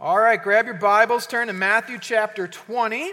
All 0.00 0.20
right, 0.20 0.40
grab 0.40 0.66
your 0.66 0.76
Bibles, 0.76 1.26
turn 1.26 1.48
to 1.48 1.52
Matthew 1.52 1.98
chapter 1.98 2.46
20. 2.46 3.10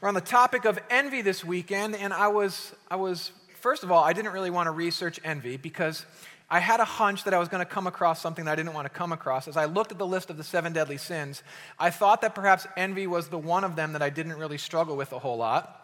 We're 0.00 0.08
on 0.08 0.14
the 0.14 0.20
topic 0.20 0.64
of 0.64 0.76
envy 0.90 1.22
this 1.22 1.44
weekend, 1.44 1.94
and 1.94 2.12
I 2.12 2.26
was, 2.26 2.72
I 2.90 2.96
was, 2.96 3.30
first 3.60 3.84
of 3.84 3.92
all, 3.92 4.02
I 4.02 4.12
didn't 4.12 4.32
really 4.32 4.50
want 4.50 4.66
to 4.66 4.72
research 4.72 5.20
envy 5.22 5.58
because 5.58 6.04
I 6.50 6.58
had 6.58 6.80
a 6.80 6.84
hunch 6.84 7.22
that 7.22 7.34
I 7.34 7.38
was 7.38 7.48
going 7.48 7.64
to 7.64 7.70
come 7.70 7.86
across 7.86 8.20
something 8.20 8.46
that 8.46 8.50
I 8.50 8.56
didn't 8.56 8.74
want 8.74 8.86
to 8.86 8.92
come 8.92 9.12
across. 9.12 9.46
As 9.46 9.56
I 9.56 9.66
looked 9.66 9.92
at 9.92 9.98
the 9.98 10.06
list 10.06 10.28
of 10.28 10.36
the 10.36 10.42
seven 10.42 10.72
deadly 10.72 10.96
sins, 10.96 11.44
I 11.78 11.90
thought 11.90 12.22
that 12.22 12.34
perhaps 12.34 12.66
envy 12.76 13.06
was 13.06 13.28
the 13.28 13.38
one 13.38 13.62
of 13.62 13.76
them 13.76 13.92
that 13.92 14.02
I 14.02 14.10
didn't 14.10 14.32
really 14.32 14.58
struggle 14.58 14.96
with 14.96 15.12
a 15.12 15.20
whole 15.20 15.36
lot. 15.36 15.81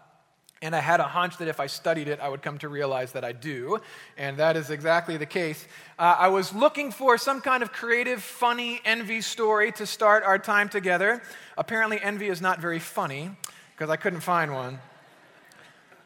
And 0.61 0.75
I 0.75 0.81
had 0.81 0.99
a 0.99 1.05
hunch 1.05 1.37
that 1.39 1.47
if 1.47 1.61
I 1.61 1.69
studied 1.69 2.09
it, 2.09 2.19
I 2.21 2.29
would 2.29 2.43
come 2.43 2.59
to 2.59 2.69
realize 2.69 3.13
that 3.13 3.25
I 3.25 3.31
do. 3.31 3.81
And 4.17 4.39
that 4.39 4.57
is 4.57 4.71
exactly 4.71 5.17
the 5.17 5.27
case. 5.27 5.67
Uh, 5.99 6.17
I 6.19 6.29
was 6.29 6.53
looking 6.53 6.91
for 6.91 7.17
some 7.17 7.41
kind 7.41 7.63
of 7.63 7.73
creative, 7.73 8.23
funny 8.23 8.81
envy 8.85 9.21
story 9.21 9.71
to 9.73 9.87
start 9.87 10.25
our 10.25 10.39
time 10.39 10.69
together. 10.69 11.23
Apparently, 11.57 12.01
envy 12.01 12.29
is 12.29 12.41
not 12.41 12.61
very 12.61 12.81
funny 12.81 13.31
because 13.77 13.89
I 13.89 13.97
couldn't 13.97 14.21
find 14.21 14.53
one. 14.53 14.81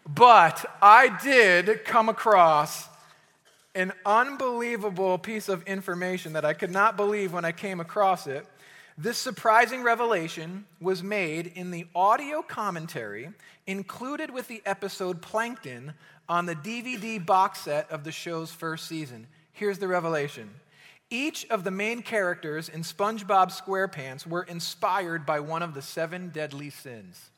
But 0.06 0.64
I 0.82 1.16
did 1.22 1.84
come 1.86 2.10
across 2.10 2.88
an 3.74 3.92
unbelievable 4.04 5.16
piece 5.16 5.48
of 5.48 5.62
information 5.62 6.34
that 6.34 6.44
I 6.44 6.52
could 6.52 6.70
not 6.70 6.96
believe 6.96 7.32
when 7.32 7.46
I 7.46 7.52
came 7.52 7.80
across 7.80 8.26
it. 8.26 8.46
This 8.98 9.16
surprising 9.16 9.82
revelation 9.82 10.66
was 10.80 11.02
made 11.02 11.46
in 11.54 11.70
the 11.70 11.86
audio 11.94 12.42
commentary 12.42 13.30
included 13.66 14.30
with 14.30 14.48
the 14.48 14.62
episode 14.66 15.22
Plankton 15.22 15.94
on 16.28 16.46
the 16.46 16.54
DVD 16.54 17.24
box 17.24 17.60
set 17.60 17.90
of 17.90 18.04
the 18.04 18.12
show's 18.12 18.52
first 18.52 18.86
season. 18.86 19.26
Here's 19.52 19.78
the 19.78 19.88
revelation. 19.88 20.50
Each 21.08 21.46
of 21.50 21.64
the 21.64 21.70
main 21.70 22.02
characters 22.02 22.68
in 22.68 22.82
SpongeBob 22.82 23.50
SquarePants 23.50 24.26
were 24.26 24.42
inspired 24.42 25.24
by 25.24 25.40
one 25.40 25.62
of 25.62 25.74
the 25.74 25.82
seven 25.82 26.28
deadly 26.28 26.70
sins. 26.70 27.30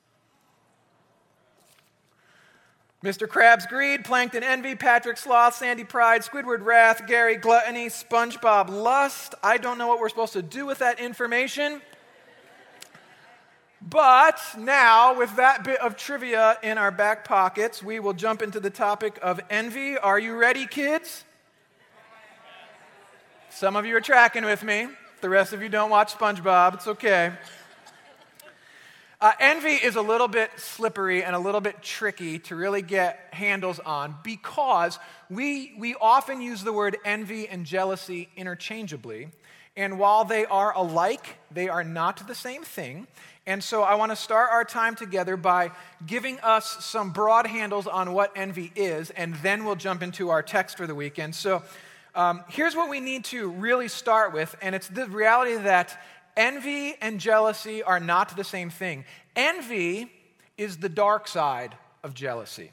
Mr. 3.04 3.28
Krabs 3.28 3.68
greed, 3.68 4.02
Plankton 4.02 4.42
envy, 4.42 4.74
Patrick 4.74 5.18
sloth, 5.18 5.56
Sandy 5.56 5.84
pride, 5.84 6.22
Squidward 6.22 6.64
wrath, 6.64 7.06
Gary 7.06 7.36
gluttony, 7.36 7.88
SpongeBob 7.88 8.70
lust. 8.70 9.34
I 9.42 9.58
don't 9.58 9.76
know 9.76 9.86
what 9.86 10.00
we're 10.00 10.08
supposed 10.08 10.32
to 10.32 10.40
do 10.40 10.64
with 10.64 10.78
that 10.78 10.98
information. 10.98 11.82
But 13.82 14.40
now, 14.56 15.18
with 15.18 15.36
that 15.36 15.64
bit 15.64 15.80
of 15.80 15.98
trivia 15.98 16.56
in 16.62 16.78
our 16.78 16.90
back 16.90 17.26
pockets, 17.26 17.82
we 17.82 18.00
will 18.00 18.14
jump 18.14 18.40
into 18.40 18.58
the 18.58 18.70
topic 18.70 19.18
of 19.20 19.38
envy. 19.50 19.98
Are 19.98 20.18
you 20.18 20.34
ready, 20.34 20.66
kids? 20.66 21.24
Some 23.50 23.76
of 23.76 23.84
you 23.84 23.94
are 23.98 24.00
tracking 24.00 24.46
with 24.46 24.62
me. 24.62 24.88
The 25.20 25.28
rest 25.28 25.52
of 25.52 25.60
you 25.60 25.68
don't 25.68 25.90
watch 25.90 26.14
SpongeBob. 26.14 26.72
It's 26.72 26.86
okay. 26.86 27.34
Uh, 29.24 29.32
envy 29.40 29.70
is 29.70 29.96
a 29.96 30.02
little 30.02 30.28
bit 30.28 30.50
slippery 30.58 31.24
and 31.24 31.34
a 31.34 31.38
little 31.38 31.62
bit 31.62 31.80
tricky 31.80 32.38
to 32.38 32.54
really 32.54 32.82
get 32.82 33.28
handles 33.30 33.78
on 33.78 34.14
because 34.22 34.98
we, 35.30 35.72
we 35.78 35.94
often 35.98 36.42
use 36.42 36.62
the 36.62 36.74
word 36.74 36.94
envy 37.06 37.48
and 37.48 37.64
jealousy 37.64 38.28
interchangeably. 38.36 39.28
And 39.78 39.98
while 39.98 40.26
they 40.26 40.44
are 40.44 40.76
alike, 40.76 41.38
they 41.50 41.70
are 41.70 41.82
not 41.82 42.26
the 42.28 42.34
same 42.34 42.64
thing. 42.64 43.06
And 43.46 43.64
so 43.64 43.82
I 43.82 43.94
want 43.94 44.12
to 44.12 44.16
start 44.16 44.50
our 44.52 44.62
time 44.62 44.94
together 44.94 45.38
by 45.38 45.70
giving 46.06 46.38
us 46.40 46.84
some 46.84 47.10
broad 47.10 47.46
handles 47.46 47.86
on 47.86 48.12
what 48.12 48.30
envy 48.36 48.72
is, 48.76 49.08
and 49.08 49.36
then 49.36 49.64
we'll 49.64 49.74
jump 49.74 50.02
into 50.02 50.28
our 50.28 50.42
text 50.42 50.76
for 50.76 50.86
the 50.86 50.94
weekend. 50.94 51.34
So 51.34 51.62
um, 52.14 52.44
here's 52.48 52.76
what 52.76 52.90
we 52.90 53.00
need 53.00 53.24
to 53.24 53.48
really 53.48 53.88
start 53.88 54.34
with, 54.34 54.54
and 54.60 54.74
it's 54.74 54.86
the 54.86 55.06
reality 55.06 55.56
that 55.56 55.98
Envy 56.36 56.94
and 57.00 57.20
jealousy 57.20 57.82
are 57.82 58.00
not 58.00 58.36
the 58.36 58.44
same 58.44 58.70
thing. 58.70 59.04
Envy 59.36 60.10
is 60.58 60.78
the 60.78 60.88
dark 60.88 61.28
side 61.28 61.76
of 62.02 62.14
jealousy. 62.14 62.70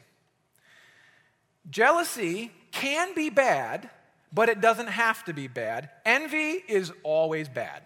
Jealousy 1.69 2.51
can 2.71 3.13
be 3.13 3.29
bad, 3.29 3.89
but 4.33 4.50
it 4.50 4.61
doesn't 4.61 4.88
have 4.88 5.23
to 5.25 5.33
be 5.33 5.47
bad. 5.47 5.89
Envy 6.05 6.63
is 6.67 6.91
always 7.03 7.47
bad. 7.50 7.83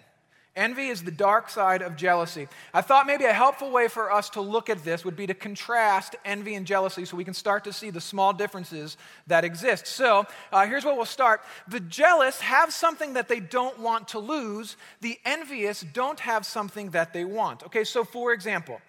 Envy 0.56 0.88
is 0.88 1.04
the 1.04 1.12
dark 1.12 1.50
side 1.50 1.82
of 1.82 1.98
jealousy. 1.98 2.48
I 2.74 2.82
thought 2.82 3.08
maybe 3.08 3.26
a 3.26 3.34
helpful 3.34 3.72
way 3.72 3.90
for 3.90 4.10
us 4.10 4.30
to 4.32 4.42
look 4.42 4.70
at 4.70 4.86
this 4.86 5.04
would 5.04 5.18
be 5.18 5.28
to 5.28 5.34
contrast 5.34 6.16
envy 6.24 6.56
and 6.56 6.66
jealousy 6.66 7.04
so 7.04 7.18
we 7.18 7.26
can 7.26 7.34
start 7.34 7.66
to 7.66 7.74
see 7.74 7.90
the 7.90 8.00
small 8.00 8.32
differences 8.32 8.96
that 9.28 9.44
exist. 9.44 9.86
So 9.86 10.26
uh, 10.54 10.66
here's 10.66 10.86
where 10.86 10.96
we'll 10.96 11.06
start. 11.06 11.42
The 11.68 11.82
jealous 11.82 12.40
have 12.40 12.72
something 12.72 13.14
that 13.14 13.28
they 13.28 13.42
don't 13.42 13.80
want 13.80 14.08
to 14.10 14.20
lose, 14.20 14.78
the 15.02 15.20
envious 15.26 15.82
don't 15.82 16.22
have 16.22 16.46
something 16.46 16.92
that 16.92 17.12
they 17.12 17.26
want. 17.26 17.64
Okay, 17.64 17.84
so 17.84 18.06
for 18.06 18.32
example, 18.32 18.80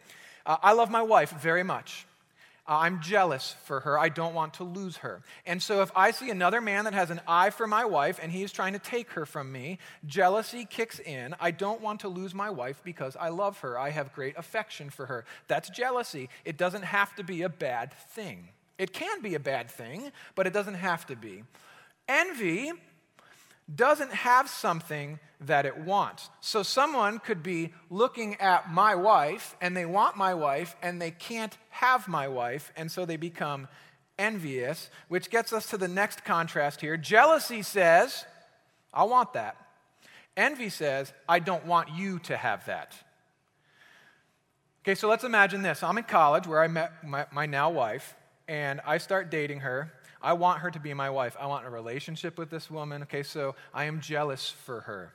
uh, 0.47 0.59
I 0.62 0.72
love 0.72 0.88
my 0.88 1.03
wife 1.03 1.31
very 1.31 1.65
much. 1.65 2.06
Uh, 2.69 2.78
I'm 2.78 3.00
jealous 3.00 3.54
for 3.65 3.81
her. 3.81 3.99
I 3.99 4.09
don't 4.09 4.34
want 4.34 4.54
to 4.54 4.65
lose 4.65 4.99
her. 4.99 5.22
And 5.47 5.62
so, 5.62 5.82
if 5.82 5.93
I 5.94 6.10
see 6.10 6.31
another 6.31 6.60
man 6.60 6.84
that 6.84 6.94
has 6.94 7.10
an 7.10 7.21
eye 7.28 7.50
for 7.50 7.66
my 7.66 7.84
wife 7.84 8.19
and 8.21 8.32
he 8.32 8.43
is 8.43 8.50
trying 8.50 8.72
to 8.72 8.78
take 8.78 9.10
her 9.12 9.25
from 9.25 9.53
me, 9.53 9.78
jealousy 10.04 10.65
kicks 10.65 10.99
in. 10.99 11.34
I 11.38 11.53
don't 11.53 11.81
want 11.81 12.00
to 12.00 12.09
lose 12.09 12.34
my 12.34 12.50
wife 12.50 12.81
because 12.84 13.16
I 13.16 13.28
love 13.28 13.59
her. 13.60 13.78
I 13.78 13.91
have 13.91 14.12
great 14.12 14.37
affection 14.37 14.91
for 14.91 15.06
her. 15.06 15.25
That's 15.47 15.71
jealousy. 15.71 16.28
It 16.44 16.56
doesn't 16.56 16.84
have 16.84 17.15
to 17.16 17.25
be 17.25 17.43
a 17.43 17.49
bad 17.49 17.93
thing. 18.10 18.49
It 18.78 18.93
can 18.93 19.22
be 19.22 19.34
a 19.34 19.41
bad 19.41 19.71
thing, 19.71 20.12
but 20.34 20.47
it 20.47 20.53
doesn't 20.53 20.75
have 20.75 21.06
to 21.06 21.16
be. 21.16 21.44
Envy 22.09 22.72
doesn't 23.75 24.12
have 24.12 24.49
something 24.49 25.19
that 25.41 25.66
it 25.66 25.77
wants. 25.77 26.31
So 26.41 26.62
someone 26.62 27.19
could 27.19 27.43
be 27.43 27.72
looking 27.91 28.37
at 28.37 28.71
my 28.71 28.94
wife 28.94 29.56
and 29.60 29.77
they 29.77 29.84
want 29.84 30.16
my 30.16 30.34
wife 30.34 30.77
and 30.82 31.03
they 31.03 31.10
can't 31.10 31.56
have 31.71 32.09
my 32.09 32.26
wife, 32.28 32.72
and 32.76 32.91
so 32.91 33.05
they 33.05 33.16
become 33.16 33.69
envious, 34.19 34.88
which 35.09 35.31
gets 35.31 35.53
us 35.53 35.69
to 35.71 35.76
the 35.76 35.88
next 35.88 36.25
contrast 36.25 36.81
here. 36.81 36.97
Jealousy 36.97 37.62
says, 37.62 38.25
I 38.94 39.05
want 39.05 39.34
that. 39.34 39.56
Envy 40.37 40.69
says, 40.71 41.12
I 41.28 41.38
don't 41.38 41.66
want 41.66 41.91
you 41.91 42.19
to 42.21 42.37
have 42.37 42.65
that. 42.66 42.94
Okay, 44.82 44.94
so 44.94 45.09
let's 45.09 45.25
imagine 45.25 45.62
this. 45.62 45.82
I'm 45.82 45.99
in 45.99 46.05
college 46.05 46.47
where 46.47 46.62
I 46.62 46.69
met 46.69 47.05
my, 47.05 47.26
my 47.32 47.44
now 47.44 47.71
wife, 47.71 48.15
and 48.47 48.81
I 48.87 48.99
start 48.99 49.31
dating 49.31 49.60
her, 49.60 49.93
I 50.26 50.32
want 50.32 50.59
her 50.62 50.72
to 50.72 50.81
be 50.81 50.92
my 50.92 51.09
wife. 51.09 51.37
I 51.38 51.47
want 51.47 51.66
a 51.66 51.70
relationship 51.70 52.37
with 52.37 52.50
this 52.50 52.69
woman. 52.69 53.03
Okay, 53.04 53.22
so 53.22 53.54
I 53.72 53.84
am 53.84 54.00
jealous 54.00 54.50
for 54.50 54.81
her. 54.81 55.12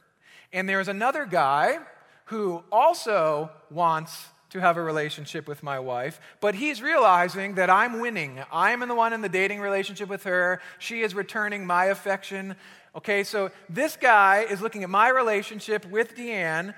And 0.53 0.69
there's 0.69 0.87
another 0.87 1.25
guy 1.25 1.79
who 2.27 2.63
also 2.71 3.49
wants 3.69 4.27
to 4.51 4.61
have 4.61 4.77
a 4.77 4.81
relationship 4.81 5.49
with 5.49 5.63
my 5.63 5.79
wife, 5.79 6.21
but 6.39 6.55
he's 6.55 6.81
realizing 6.81 7.55
that 7.55 7.69
I'm 7.69 7.99
winning. 7.99 8.39
I'm 8.53 8.79
the 8.87 8.95
one 8.95 9.11
in 9.11 9.19
the 9.21 9.27
dating 9.27 9.59
relationship 9.59 10.07
with 10.07 10.23
her. 10.23 10.61
She 10.79 11.01
is 11.01 11.13
returning 11.13 11.65
my 11.65 11.85
affection. 11.85 12.55
Okay, 12.95 13.25
so 13.25 13.51
this 13.69 13.97
guy 13.97 14.45
is 14.49 14.61
looking 14.61 14.83
at 14.83 14.89
my 14.89 15.09
relationship 15.09 15.85
with 15.87 16.15
Deanne, 16.15 16.73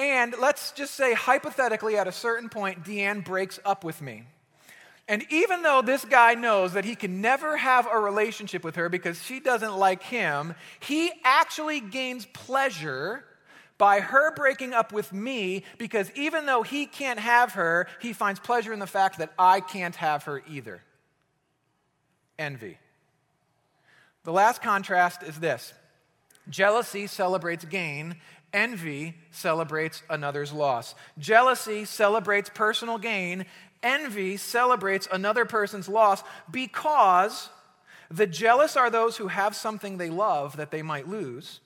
and 0.00 0.34
let's 0.40 0.72
just 0.72 0.94
say 0.94 1.14
hypothetically, 1.14 1.96
at 1.96 2.08
a 2.08 2.12
certain 2.12 2.48
point, 2.48 2.82
Deanne 2.82 3.24
breaks 3.24 3.60
up 3.64 3.84
with 3.84 4.02
me. 4.02 4.24
And 5.08 5.24
even 5.30 5.62
though 5.62 5.80
this 5.80 6.04
guy 6.04 6.34
knows 6.34 6.74
that 6.74 6.84
he 6.84 6.94
can 6.94 7.22
never 7.22 7.56
have 7.56 7.88
a 7.90 7.98
relationship 7.98 8.62
with 8.62 8.76
her 8.76 8.90
because 8.90 9.22
she 9.22 9.40
doesn't 9.40 9.74
like 9.74 10.02
him, 10.02 10.54
he 10.80 11.10
actually 11.24 11.80
gains 11.80 12.26
pleasure 12.26 13.24
by 13.78 14.00
her 14.00 14.34
breaking 14.34 14.74
up 14.74 14.92
with 14.92 15.12
me 15.12 15.64
because 15.78 16.10
even 16.14 16.44
though 16.44 16.62
he 16.62 16.84
can't 16.84 17.20
have 17.20 17.52
her, 17.52 17.86
he 18.02 18.12
finds 18.12 18.38
pleasure 18.38 18.72
in 18.72 18.80
the 18.80 18.86
fact 18.86 19.18
that 19.18 19.32
I 19.38 19.60
can't 19.60 19.96
have 19.96 20.24
her 20.24 20.42
either. 20.46 20.82
Envy. 22.38 22.76
The 24.24 24.32
last 24.32 24.60
contrast 24.60 25.22
is 25.22 25.40
this 25.40 25.72
jealousy 26.50 27.06
celebrates 27.06 27.64
gain, 27.64 28.16
envy 28.52 29.14
celebrates 29.30 30.02
another's 30.10 30.52
loss. 30.52 30.94
Jealousy 31.18 31.84
celebrates 31.84 32.50
personal 32.52 32.98
gain, 32.98 33.46
Envy 33.82 34.36
celebrates 34.36 35.08
another 35.10 35.44
person's 35.44 35.88
loss 35.88 36.22
because 36.50 37.48
the 38.10 38.26
jealous 38.26 38.76
are 38.76 38.90
those 38.90 39.16
who 39.16 39.28
have 39.28 39.54
something 39.54 39.98
they 39.98 40.10
love 40.10 40.56
that 40.56 40.70
they 40.70 40.82
might 40.82 41.08
lose. 41.08 41.60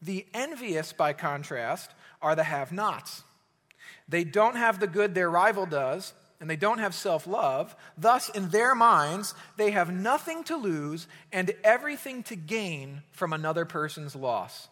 The 0.00 0.26
envious, 0.34 0.92
by 0.92 1.12
contrast, 1.12 1.90
are 2.20 2.34
the 2.34 2.44
have 2.44 2.72
nots. 2.72 3.22
They 4.08 4.24
don't 4.24 4.56
have 4.56 4.80
the 4.80 4.86
good 4.86 5.14
their 5.14 5.30
rival 5.30 5.66
does, 5.66 6.12
and 6.40 6.50
they 6.50 6.56
don't 6.56 6.78
have 6.78 6.94
self 6.94 7.26
love. 7.26 7.76
Thus, 7.96 8.28
in 8.28 8.48
their 8.48 8.74
minds, 8.74 9.34
they 9.56 9.70
have 9.70 9.92
nothing 9.92 10.42
to 10.44 10.56
lose 10.56 11.06
and 11.32 11.54
everything 11.62 12.22
to 12.24 12.36
gain 12.36 13.02
from 13.12 13.32
another 13.32 13.64
person's 13.64 14.16
loss. 14.16 14.68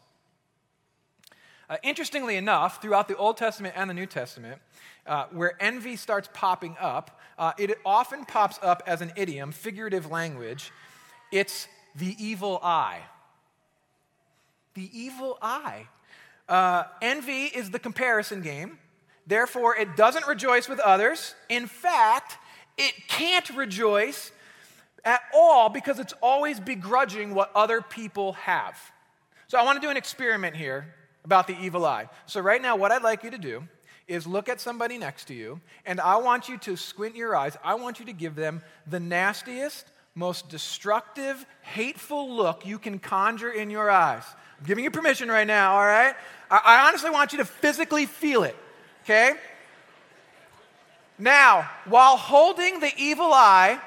Uh, 1.71 1.77
interestingly 1.85 2.35
enough, 2.35 2.83
throughout 2.83 3.07
the 3.07 3.17
Old 3.17 3.37
Testament 3.37 3.75
and 3.77 3.89
the 3.89 3.95
New 3.95 4.07
Testament, 4.07 4.61
uh, 5.07 5.27
where 5.31 5.55
envy 5.63 5.95
starts 5.95 6.29
popping 6.35 6.75
up, 6.81 7.21
uh, 7.39 7.53
it 7.59 7.79
often 7.87 8.25
pops 8.25 8.59
up 8.61 8.83
as 8.89 9.01
an 9.01 9.13
idiom, 9.15 9.53
figurative 9.53 10.11
language. 10.11 10.73
It's 11.31 11.69
the 11.95 12.17
evil 12.19 12.59
eye. 12.65 13.03
The 14.75 14.91
evil 14.93 15.39
eye. 15.41 15.87
Uh, 16.49 16.85
envy 17.01 17.45
is 17.45 17.71
the 17.71 17.79
comparison 17.79 18.43
game. 18.43 18.81
Therefore, 19.25 19.77
it 19.77 19.97
doesn't 19.97 20.27
rejoice 20.27 20.69
with 20.69 20.81
others. 20.81 21.37
In 21.49 21.69
fact, 21.69 22.37
it 22.79 22.95
can't 23.07 23.49
rejoice 23.51 24.33
at 25.05 25.21
all 25.33 25.69
because 25.69 26.01
it's 26.01 26.15
always 26.21 26.59
begrudging 26.59 27.33
what 27.33 27.53
other 27.55 27.81
people 27.81 28.33
have. 28.33 28.77
So, 29.47 29.57
I 29.57 29.63
want 29.63 29.81
to 29.81 29.87
do 29.87 29.91
an 29.91 29.97
experiment 29.97 30.57
here 30.57 30.95
about 31.25 31.47
the 31.47 31.59
evil 31.61 31.85
eye. 31.85 32.09
So, 32.27 32.41
right 32.41 32.61
now, 32.61 32.77
what 32.77 32.93
I'd 32.93 33.03
like 33.03 33.25
you 33.25 33.31
to 33.31 33.39
do 33.39 33.65
is 34.09 34.27
look 34.27 34.49
at 34.49 34.61
somebody 34.61 34.99
next 34.99 35.27
to 35.27 35.35
you, 35.35 35.61
and 35.87 36.01
I 36.01 36.17
want 36.17 36.49
you 36.49 36.59
to 36.59 36.77
squint 36.77 37.15
your 37.15 37.37
eyes. 37.37 37.57
I 37.63 37.75
want 37.75 38.01
you 38.01 38.07
to 38.07 38.13
give 38.13 38.35
them 38.35 38.63
the 38.87 38.99
nastiest, 38.99 39.87
most 40.15 40.49
destructive, 40.49 41.47
hateful 41.63 42.35
look 42.35 42.67
you 42.67 42.79
can 42.79 42.99
conjure 42.99 43.51
in 43.51 43.71
your 43.71 43.91
eyes. 43.91 44.25
I'm 44.59 44.67
giving 44.67 44.83
you 44.85 44.91
permission 44.91 45.29
right 45.29 45.47
now, 45.47 45.75
all 45.75 45.87
right? 45.87 46.15
I, 46.51 46.61
I 46.65 46.89
honestly 46.89 47.11
want 47.11 47.33
you 47.33 47.39
to 47.39 47.45
physically 47.45 48.07
feel 48.07 48.43
it, 48.43 48.57
okay? 49.05 49.35
Now, 51.19 51.71
while 51.85 52.17
holding 52.17 52.81
the 52.81 52.91
evil 52.97 53.33
eye, 53.33 53.79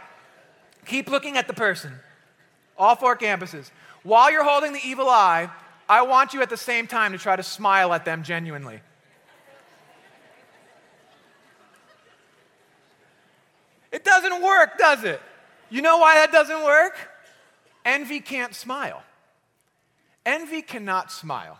keep 0.85 1.09
looking 1.09 1.35
at 1.35 1.47
the 1.47 1.53
person. 1.53 1.91
All 2.77 2.95
four 2.95 3.17
campuses. 3.17 3.71
While 4.03 4.31
you're 4.31 4.43
holding 4.43 4.73
the 4.73 4.81
evil 4.85 5.09
eye, 5.09 5.49
I 5.93 6.01
want 6.01 6.33
you 6.33 6.41
at 6.41 6.49
the 6.49 6.57
same 6.57 6.87
time 6.87 7.11
to 7.11 7.19
try 7.19 7.35
to 7.35 7.43
smile 7.43 7.93
at 7.93 8.03
them 8.03 8.23
genuinely. 8.23 8.79
It 13.91 14.03
doesn't 14.03 14.41
work, 14.41 14.79
does 14.79 15.03
it? 15.03 15.21
You 15.69 15.83
know 15.83 15.99
why 15.99 16.15
that 16.15 16.31
doesn't 16.31 16.63
work? 16.63 16.95
Envy 17.85 18.21
can't 18.21 18.55
smile. 18.55 19.03
Envy 20.25 20.63
cannot 20.63 21.11
smile. 21.11 21.59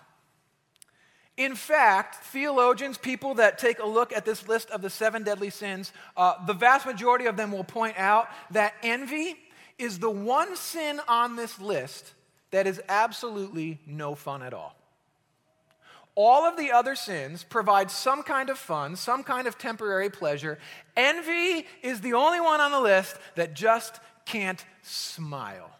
In 1.37 1.53
fact, 1.53 2.25
theologians, 2.25 2.97
people 2.97 3.35
that 3.35 3.59
take 3.59 3.77
a 3.77 3.85
look 3.85 4.11
at 4.11 4.25
this 4.25 4.47
list 4.47 4.71
of 4.71 4.81
the 4.81 4.89
seven 4.89 5.21
deadly 5.21 5.51
sins, 5.51 5.93
uh, 6.17 6.43
the 6.47 6.53
vast 6.53 6.87
majority 6.87 7.27
of 7.27 7.37
them 7.37 7.51
will 7.51 7.63
point 7.63 7.99
out 7.99 8.29
that 8.49 8.73
envy 8.81 9.37
is 9.77 9.99
the 9.99 10.09
one 10.09 10.55
sin 10.55 10.99
on 11.07 11.35
this 11.35 11.59
list 11.59 12.13
that 12.53 12.67
is 12.67 12.79
absolutely 12.87 13.79
no 13.87 14.13
fun 14.13 14.43
at 14.43 14.53
all. 14.53 14.75
All 16.13 16.45
of 16.45 16.55
the 16.55 16.71
other 16.71 16.93
sins 16.93 17.43
provide 17.43 17.89
some 17.89 18.21
kind 18.21 18.51
of 18.51 18.59
fun, 18.59 18.95
some 18.95 19.23
kind 19.23 19.47
of 19.47 19.57
temporary 19.57 20.11
pleasure. 20.11 20.59
Envy 20.95 21.65
is 21.81 22.01
the 22.01 22.13
only 22.13 22.39
one 22.39 22.61
on 22.61 22.71
the 22.71 22.79
list 22.79 23.17
that 23.33 23.55
just 23.55 23.99
can't 24.25 24.63
smile. 24.83 25.71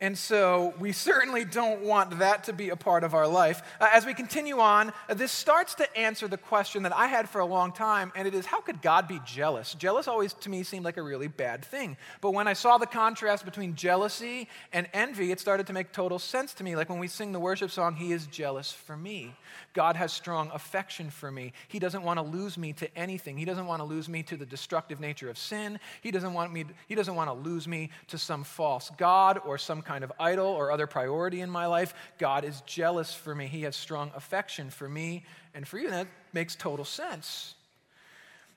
And 0.00 0.16
so 0.16 0.74
we 0.78 0.92
certainly 0.92 1.44
don't 1.44 1.82
want 1.82 2.20
that 2.20 2.44
to 2.44 2.52
be 2.52 2.68
a 2.68 2.76
part 2.76 3.02
of 3.02 3.14
our 3.14 3.26
life. 3.26 3.62
Uh, 3.80 3.88
as 3.92 4.06
we 4.06 4.14
continue 4.14 4.60
on, 4.60 4.92
uh, 5.08 5.14
this 5.14 5.32
starts 5.32 5.74
to 5.76 5.98
answer 5.98 6.28
the 6.28 6.36
question 6.36 6.84
that 6.84 6.94
I 6.94 7.08
had 7.08 7.28
for 7.28 7.40
a 7.40 7.44
long 7.44 7.72
time, 7.72 8.12
and 8.14 8.28
it 8.28 8.32
is 8.32 8.46
how 8.46 8.60
could 8.60 8.80
God 8.80 9.08
be 9.08 9.20
jealous? 9.26 9.74
Jealous 9.74 10.06
always 10.06 10.34
to 10.34 10.50
me 10.50 10.62
seemed 10.62 10.84
like 10.84 10.98
a 10.98 11.02
really 11.02 11.26
bad 11.26 11.64
thing. 11.64 11.96
But 12.20 12.30
when 12.30 12.46
I 12.46 12.52
saw 12.52 12.78
the 12.78 12.86
contrast 12.86 13.44
between 13.44 13.74
jealousy 13.74 14.48
and 14.72 14.88
envy, 14.92 15.32
it 15.32 15.40
started 15.40 15.66
to 15.66 15.72
make 15.72 15.90
total 15.90 16.20
sense 16.20 16.54
to 16.54 16.64
me. 16.64 16.76
Like 16.76 16.88
when 16.88 17.00
we 17.00 17.08
sing 17.08 17.32
the 17.32 17.40
worship 17.40 17.72
song, 17.72 17.96
He 17.96 18.12
is 18.12 18.28
jealous 18.28 18.70
for 18.70 18.96
me. 18.96 19.34
God 19.74 19.96
has 19.96 20.12
strong 20.12 20.48
affection 20.54 21.10
for 21.10 21.32
me. 21.32 21.52
He 21.66 21.80
doesn't 21.80 22.04
want 22.04 22.18
to 22.18 22.22
lose 22.22 22.56
me 22.56 22.72
to 22.74 22.96
anything. 22.96 23.36
He 23.36 23.44
doesn't 23.44 23.66
want 23.66 23.80
to 23.80 23.84
lose 23.84 24.08
me 24.08 24.22
to 24.24 24.36
the 24.36 24.46
destructive 24.46 25.00
nature 25.00 25.28
of 25.28 25.38
sin. 25.38 25.80
He 26.02 26.12
doesn't 26.12 26.34
want 26.34 26.52
me 26.52 26.66
he 26.86 26.94
doesn't 26.94 27.16
want 27.16 27.28
to 27.28 27.34
lose 27.34 27.66
me 27.66 27.90
to 28.08 28.18
some 28.18 28.44
false 28.44 28.90
god 28.96 29.40
or 29.44 29.58
some 29.58 29.82
kind 29.88 30.04
of 30.04 30.12
idol 30.20 30.46
or 30.46 30.70
other 30.70 30.86
priority 30.86 31.40
in 31.40 31.48
my 31.48 31.64
life. 31.64 31.94
God 32.18 32.44
is 32.44 32.60
jealous 32.66 33.14
for 33.14 33.34
me. 33.34 33.46
He 33.46 33.62
has 33.62 33.74
strong 33.74 34.12
affection 34.14 34.68
for 34.68 34.86
me 34.86 35.24
and 35.54 35.66
for 35.66 35.78
you. 35.78 35.86
And 35.86 35.94
that 35.94 36.06
makes 36.34 36.54
total 36.54 36.84
sense. 36.84 37.54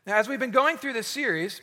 Now, 0.05 0.17
as 0.17 0.27
we've 0.27 0.41
been 0.41 0.51
going 0.51 0.75
through 0.75 0.91
this 0.91 1.07
series, 1.07 1.61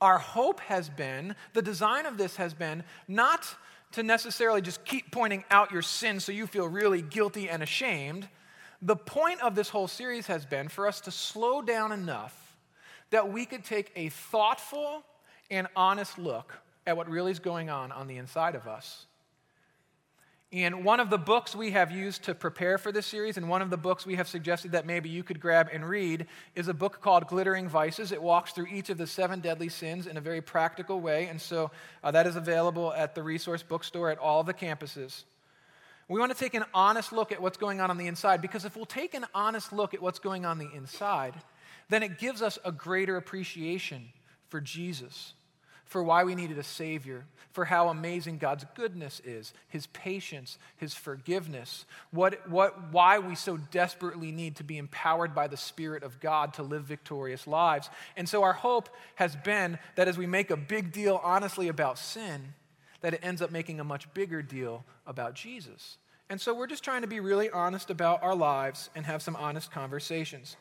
our 0.00 0.18
hope 0.18 0.60
has 0.60 0.88
been, 0.88 1.34
the 1.54 1.62
design 1.62 2.06
of 2.06 2.18
this 2.18 2.36
has 2.36 2.54
been 2.54 2.84
not 3.08 3.44
to 3.92 4.04
necessarily 4.04 4.62
just 4.62 4.84
keep 4.84 5.10
pointing 5.10 5.42
out 5.50 5.72
your 5.72 5.82
sin 5.82 6.20
so 6.20 6.30
you 6.30 6.46
feel 6.46 6.68
really 6.68 7.02
guilty 7.02 7.48
and 7.48 7.64
ashamed. 7.64 8.28
The 8.80 8.96
point 8.96 9.42
of 9.42 9.56
this 9.56 9.70
whole 9.70 9.88
series 9.88 10.28
has 10.28 10.46
been 10.46 10.68
for 10.68 10.86
us 10.86 11.00
to 11.00 11.10
slow 11.10 11.62
down 11.62 11.90
enough 11.90 12.56
that 13.10 13.32
we 13.32 13.44
could 13.44 13.64
take 13.64 13.90
a 13.96 14.10
thoughtful 14.10 15.02
and 15.50 15.66
honest 15.74 16.16
look 16.16 16.52
at 16.86 16.96
what 16.96 17.08
really 17.08 17.32
is 17.32 17.38
going 17.38 17.70
on 17.70 17.92
on 17.92 18.06
the 18.06 18.16
inside 18.16 18.54
of 18.54 18.66
us. 18.66 19.06
And 20.54 20.84
one 20.84 21.00
of 21.00 21.10
the 21.10 21.18
books 21.18 21.56
we 21.56 21.72
have 21.72 21.90
used 21.90 22.22
to 22.24 22.34
prepare 22.34 22.78
for 22.78 22.92
this 22.92 23.06
series, 23.06 23.36
and 23.36 23.48
one 23.48 23.60
of 23.60 23.70
the 23.70 23.76
books 23.76 24.06
we 24.06 24.14
have 24.14 24.28
suggested 24.28 24.70
that 24.70 24.86
maybe 24.86 25.08
you 25.08 25.24
could 25.24 25.40
grab 25.40 25.68
and 25.72 25.84
read, 25.84 26.26
is 26.54 26.68
a 26.68 26.74
book 26.74 27.00
called 27.00 27.26
Glittering 27.26 27.68
Vices. 27.68 28.12
It 28.12 28.22
walks 28.22 28.52
through 28.52 28.68
each 28.68 28.88
of 28.88 28.96
the 28.96 29.08
seven 29.08 29.40
deadly 29.40 29.68
sins 29.68 30.06
in 30.06 30.16
a 30.16 30.20
very 30.20 30.40
practical 30.40 31.00
way. 31.00 31.26
And 31.26 31.40
so 31.40 31.72
uh, 32.04 32.12
that 32.12 32.28
is 32.28 32.36
available 32.36 32.92
at 32.92 33.16
the 33.16 33.22
resource 33.24 33.64
bookstore 33.64 34.10
at 34.10 34.18
all 34.18 34.44
the 34.44 34.54
campuses. 34.54 35.24
We 36.08 36.20
want 36.20 36.30
to 36.30 36.38
take 36.38 36.54
an 36.54 36.66
honest 36.72 37.12
look 37.12 37.32
at 37.32 37.42
what's 37.42 37.56
going 37.56 37.80
on 37.80 37.90
on 37.90 37.98
the 37.98 38.06
inside 38.06 38.40
because 38.40 38.64
if 38.64 38.76
we'll 38.76 38.86
take 38.86 39.14
an 39.14 39.26
honest 39.34 39.72
look 39.72 39.92
at 39.92 40.02
what's 40.02 40.20
going 40.20 40.44
on 40.44 40.58
the 40.58 40.68
inside, 40.72 41.34
then 41.88 42.04
it 42.04 42.18
gives 42.20 42.42
us 42.42 42.60
a 42.64 42.70
greater 42.70 43.16
appreciation 43.16 44.10
for 44.50 44.60
Jesus 44.60 45.32
for 45.94 46.02
why 46.02 46.24
we 46.24 46.34
needed 46.34 46.58
a 46.58 46.64
Savior, 46.64 47.24
for 47.52 47.66
how 47.66 47.88
amazing 47.88 48.38
God's 48.38 48.66
goodness 48.74 49.22
is, 49.24 49.54
His 49.68 49.86
patience, 49.86 50.58
His 50.76 50.92
forgiveness, 50.92 51.84
what, 52.10 52.50
what, 52.50 52.90
why 52.90 53.20
we 53.20 53.36
so 53.36 53.58
desperately 53.58 54.32
need 54.32 54.56
to 54.56 54.64
be 54.64 54.76
empowered 54.76 55.36
by 55.36 55.46
the 55.46 55.56
Spirit 55.56 56.02
of 56.02 56.18
God 56.18 56.54
to 56.54 56.64
live 56.64 56.82
victorious 56.82 57.46
lives. 57.46 57.90
And 58.16 58.28
so 58.28 58.42
our 58.42 58.54
hope 58.54 58.88
has 59.14 59.36
been 59.36 59.78
that 59.94 60.08
as 60.08 60.18
we 60.18 60.26
make 60.26 60.50
a 60.50 60.56
big 60.56 60.90
deal, 60.90 61.20
honestly, 61.22 61.68
about 61.68 61.96
sin, 61.96 62.54
that 63.00 63.14
it 63.14 63.20
ends 63.22 63.40
up 63.40 63.52
making 63.52 63.78
a 63.78 63.84
much 63.84 64.12
bigger 64.14 64.42
deal 64.42 64.84
about 65.06 65.34
Jesus. 65.34 65.98
And 66.28 66.40
so 66.40 66.52
we're 66.54 66.66
just 66.66 66.82
trying 66.82 67.02
to 67.02 67.06
be 67.06 67.20
really 67.20 67.50
honest 67.50 67.88
about 67.88 68.20
our 68.24 68.34
lives 68.34 68.90
and 68.96 69.06
have 69.06 69.22
some 69.22 69.36
honest 69.36 69.70
conversations. 69.70 70.56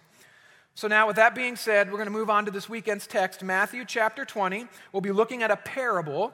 So, 0.76 0.88
now 0.88 1.06
with 1.06 1.18
that 1.18 1.36
being 1.36 1.56
said, 1.56 1.92
we're 1.92 1.98
going 1.98 2.08
to 2.08 2.12
move 2.12 2.32
on 2.32 2.46
to 2.46 2.52
this 2.52 2.68
weekend's 2.68 3.06
text, 3.06 3.44
Matthew 3.44 3.86
chapter 3.86 4.26
20. 4.26 4.66
We'll 4.92 5.02
be 5.02 5.12
looking 5.12 5.44
at 5.44 5.52
a 5.52 5.56
parable. 5.56 6.34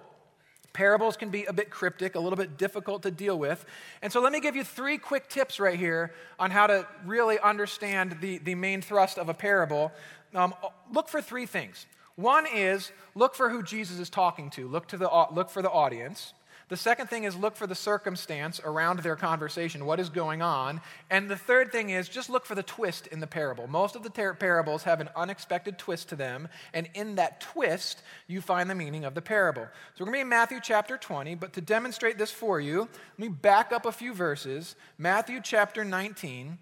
Parables 0.71 1.17
can 1.17 1.29
be 1.29 1.43
a 1.43 1.51
bit 1.51 1.69
cryptic, 1.69 2.15
a 2.15 2.19
little 2.21 2.37
bit 2.37 2.57
difficult 2.57 3.03
to 3.03 3.11
deal 3.11 3.37
with. 3.37 3.65
And 4.01 4.13
so, 4.13 4.21
let 4.21 4.31
me 4.31 4.39
give 4.39 4.55
you 4.55 4.63
three 4.63 4.97
quick 4.97 5.27
tips 5.27 5.59
right 5.59 5.77
here 5.77 6.13
on 6.39 6.51
how 6.51 6.67
to 6.67 6.87
really 7.05 7.37
understand 7.39 8.17
the, 8.21 8.37
the 8.37 8.55
main 8.55 8.81
thrust 8.81 9.17
of 9.17 9.27
a 9.27 9.33
parable. 9.33 9.91
Um, 10.33 10.55
look 10.93 11.09
for 11.09 11.21
three 11.21 11.45
things. 11.45 11.85
One 12.15 12.45
is 12.47 12.93
look 13.15 13.35
for 13.35 13.49
who 13.49 13.61
Jesus 13.61 13.99
is 13.99 14.09
talking 14.09 14.49
to, 14.51 14.69
look, 14.69 14.87
to 14.89 14.97
the, 14.97 15.09
look 15.33 15.49
for 15.49 15.61
the 15.61 15.69
audience. 15.69 16.33
The 16.69 16.77
second 16.77 17.07
thing 17.07 17.23
is 17.23 17.35
look 17.35 17.55
for 17.55 17.65
the 17.65 17.73
circumstance 17.73 18.61
around 18.63 18.99
their 18.99 19.15
conversation, 19.15 19.85
what 19.85 19.99
is 19.99 20.09
going 20.09 20.43
on. 20.43 20.81
And 21.09 21.29
the 21.29 21.35
third 21.35 21.71
thing 21.71 21.89
is 21.89 22.07
just 22.07 22.29
look 22.29 22.45
for 22.45 22.53
the 22.53 22.63
twist 22.63 23.07
in 23.07 23.19
the 23.19 23.27
parable. 23.27 23.67
Most 23.67 23.95
of 23.95 24.03
the 24.03 24.09
ter- 24.09 24.35
parables 24.35 24.83
have 24.83 25.01
an 25.01 25.09
unexpected 25.15 25.79
twist 25.79 26.09
to 26.09 26.15
them, 26.15 26.47
and 26.71 26.87
in 26.93 27.15
that 27.15 27.41
twist, 27.41 28.03
you 28.27 28.39
find 28.39 28.69
the 28.69 28.75
meaning 28.75 29.03
of 29.03 29.15
the 29.15 29.21
parable. 29.21 29.63
So 29.95 30.03
we're 30.03 30.11
going 30.11 30.13
to 30.13 30.17
be 30.17 30.21
in 30.21 30.29
Matthew 30.29 30.59
chapter 30.61 30.95
20, 30.95 31.33
but 31.35 31.53
to 31.53 31.61
demonstrate 31.61 32.19
this 32.19 32.31
for 32.31 32.59
you, 32.59 32.81
let 32.81 33.19
me 33.19 33.29
back 33.29 33.71
up 33.71 33.87
a 33.87 33.91
few 33.91 34.13
verses. 34.13 34.75
Matthew 34.97 35.41
chapter 35.43 35.83
19. 35.83 36.59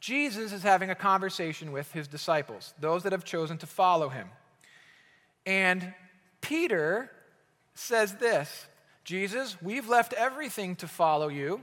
Jesus 0.00 0.52
is 0.52 0.62
having 0.62 0.90
a 0.90 0.94
conversation 0.94 1.72
with 1.72 1.90
his 1.92 2.06
disciples, 2.06 2.74
those 2.78 3.02
that 3.04 3.12
have 3.12 3.24
chosen 3.24 3.56
to 3.58 3.66
follow 3.66 4.10
him. 4.10 4.28
And 5.46 5.94
Peter 6.42 7.10
says 7.74 8.14
this 8.16 8.66
Jesus, 9.06 9.56
we've 9.62 9.88
left 9.88 10.12
everything 10.14 10.74
to 10.76 10.88
follow 10.88 11.28
you. 11.28 11.60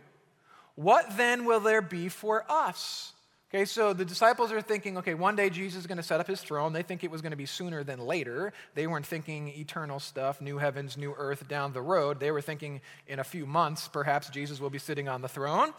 What 0.75 1.17
then 1.17 1.43
will 1.43 1.59
there 1.59 1.81
be 1.81 2.07
for 2.07 2.45
us? 2.49 3.11
Okay, 3.53 3.65
so 3.65 3.91
the 3.91 4.05
disciples 4.05 4.51
are 4.53 4.61
thinking, 4.61 4.97
okay, 4.97 5.13
one 5.13 5.35
day 5.35 5.49
Jesus 5.49 5.81
is 5.81 5.85
going 5.85 5.97
to 5.97 6.03
set 6.03 6.21
up 6.21 6.25
his 6.25 6.41
throne. 6.41 6.71
They 6.71 6.83
think 6.83 7.03
it 7.03 7.11
was 7.11 7.21
going 7.21 7.31
to 7.31 7.37
be 7.37 7.45
sooner 7.45 7.83
than 7.83 7.99
later. 7.99 8.53
They 8.75 8.87
weren't 8.87 9.05
thinking 9.05 9.49
eternal 9.49 9.99
stuff, 9.99 10.39
new 10.39 10.57
heavens, 10.57 10.95
new 10.95 11.13
earth 11.17 11.47
down 11.49 11.73
the 11.73 11.81
road. 11.81 12.21
They 12.21 12.31
were 12.31 12.41
thinking 12.41 12.79
in 13.07 13.19
a 13.19 13.23
few 13.25 13.45
months, 13.45 13.89
perhaps 13.89 14.29
Jesus 14.29 14.61
will 14.61 14.71
be 14.71 14.79
sitting 14.79 15.09
on 15.09 15.21
the 15.21 15.27
throne. 15.27 15.73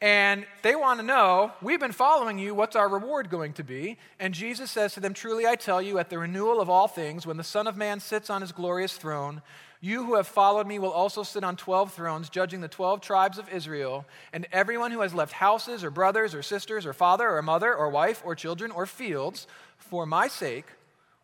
And 0.00 0.46
they 0.62 0.76
want 0.76 1.00
to 1.00 1.06
know, 1.06 1.52
we've 1.60 1.80
been 1.80 1.90
following 1.90 2.38
you, 2.38 2.54
what's 2.54 2.76
our 2.76 2.88
reward 2.88 3.30
going 3.30 3.52
to 3.54 3.64
be? 3.64 3.98
And 4.20 4.32
Jesus 4.32 4.70
says 4.70 4.94
to 4.94 5.00
them, 5.00 5.12
Truly 5.12 5.44
I 5.44 5.56
tell 5.56 5.82
you, 5.82 5.98
at 5.98 6.08
the 6.08 6.18
renewal 6.18 6.60
of 6.60 6.70
all 6.70 6.86
things, 6.86 7.26
when 7.26 7.36
the 7.36 7.42
Son 7.42 7.66
of 7.66 7.76
Man 7.76 7.98
sits 7.98 8.30
on 8.30 8.40
his 8.40 8.52
glorious 8.52 8.96
throne, 8.96 9.42
you 9.80 10.04
who 10.04 10.14
have 10.14 10.28
followed 10.28 10.68
me 10.68 10.78
will 10.78 10.92
also 10.92 11.24
sit 11.24 11.42
on 11.42 11.56
12 11.56 11.92
thrones, 11.92 12.28
judging 12.28 12.60
the 12.60 12.68
12 12.68 13.00
tribes 13.00 13.38
of 13.38 13.48
Israel. 13.48 14.06
And 14.32 14.46
everyone 14.52 14.92
who 14.92 15.00
has 15.00 15.14
left 15.14 15.32
houses, 15.32 15.82
or 15.82 15.90
brothers, 15.90 16.32
or 16.32 16.42
sisters, 16.42 16.86
or 16.86 16.92
father, 16.92 17.28
or 17.28 17.42
mother, 17.42 17.74
or 17.74 17.88
wife, 17.88 18.22
or 18.24 18.36
children, 18.36 18.70
or 18.70 18.86
fields, 18.86 19.48
for 19.78 20.06
my 20.06 20.28
sake, 20.28 20.66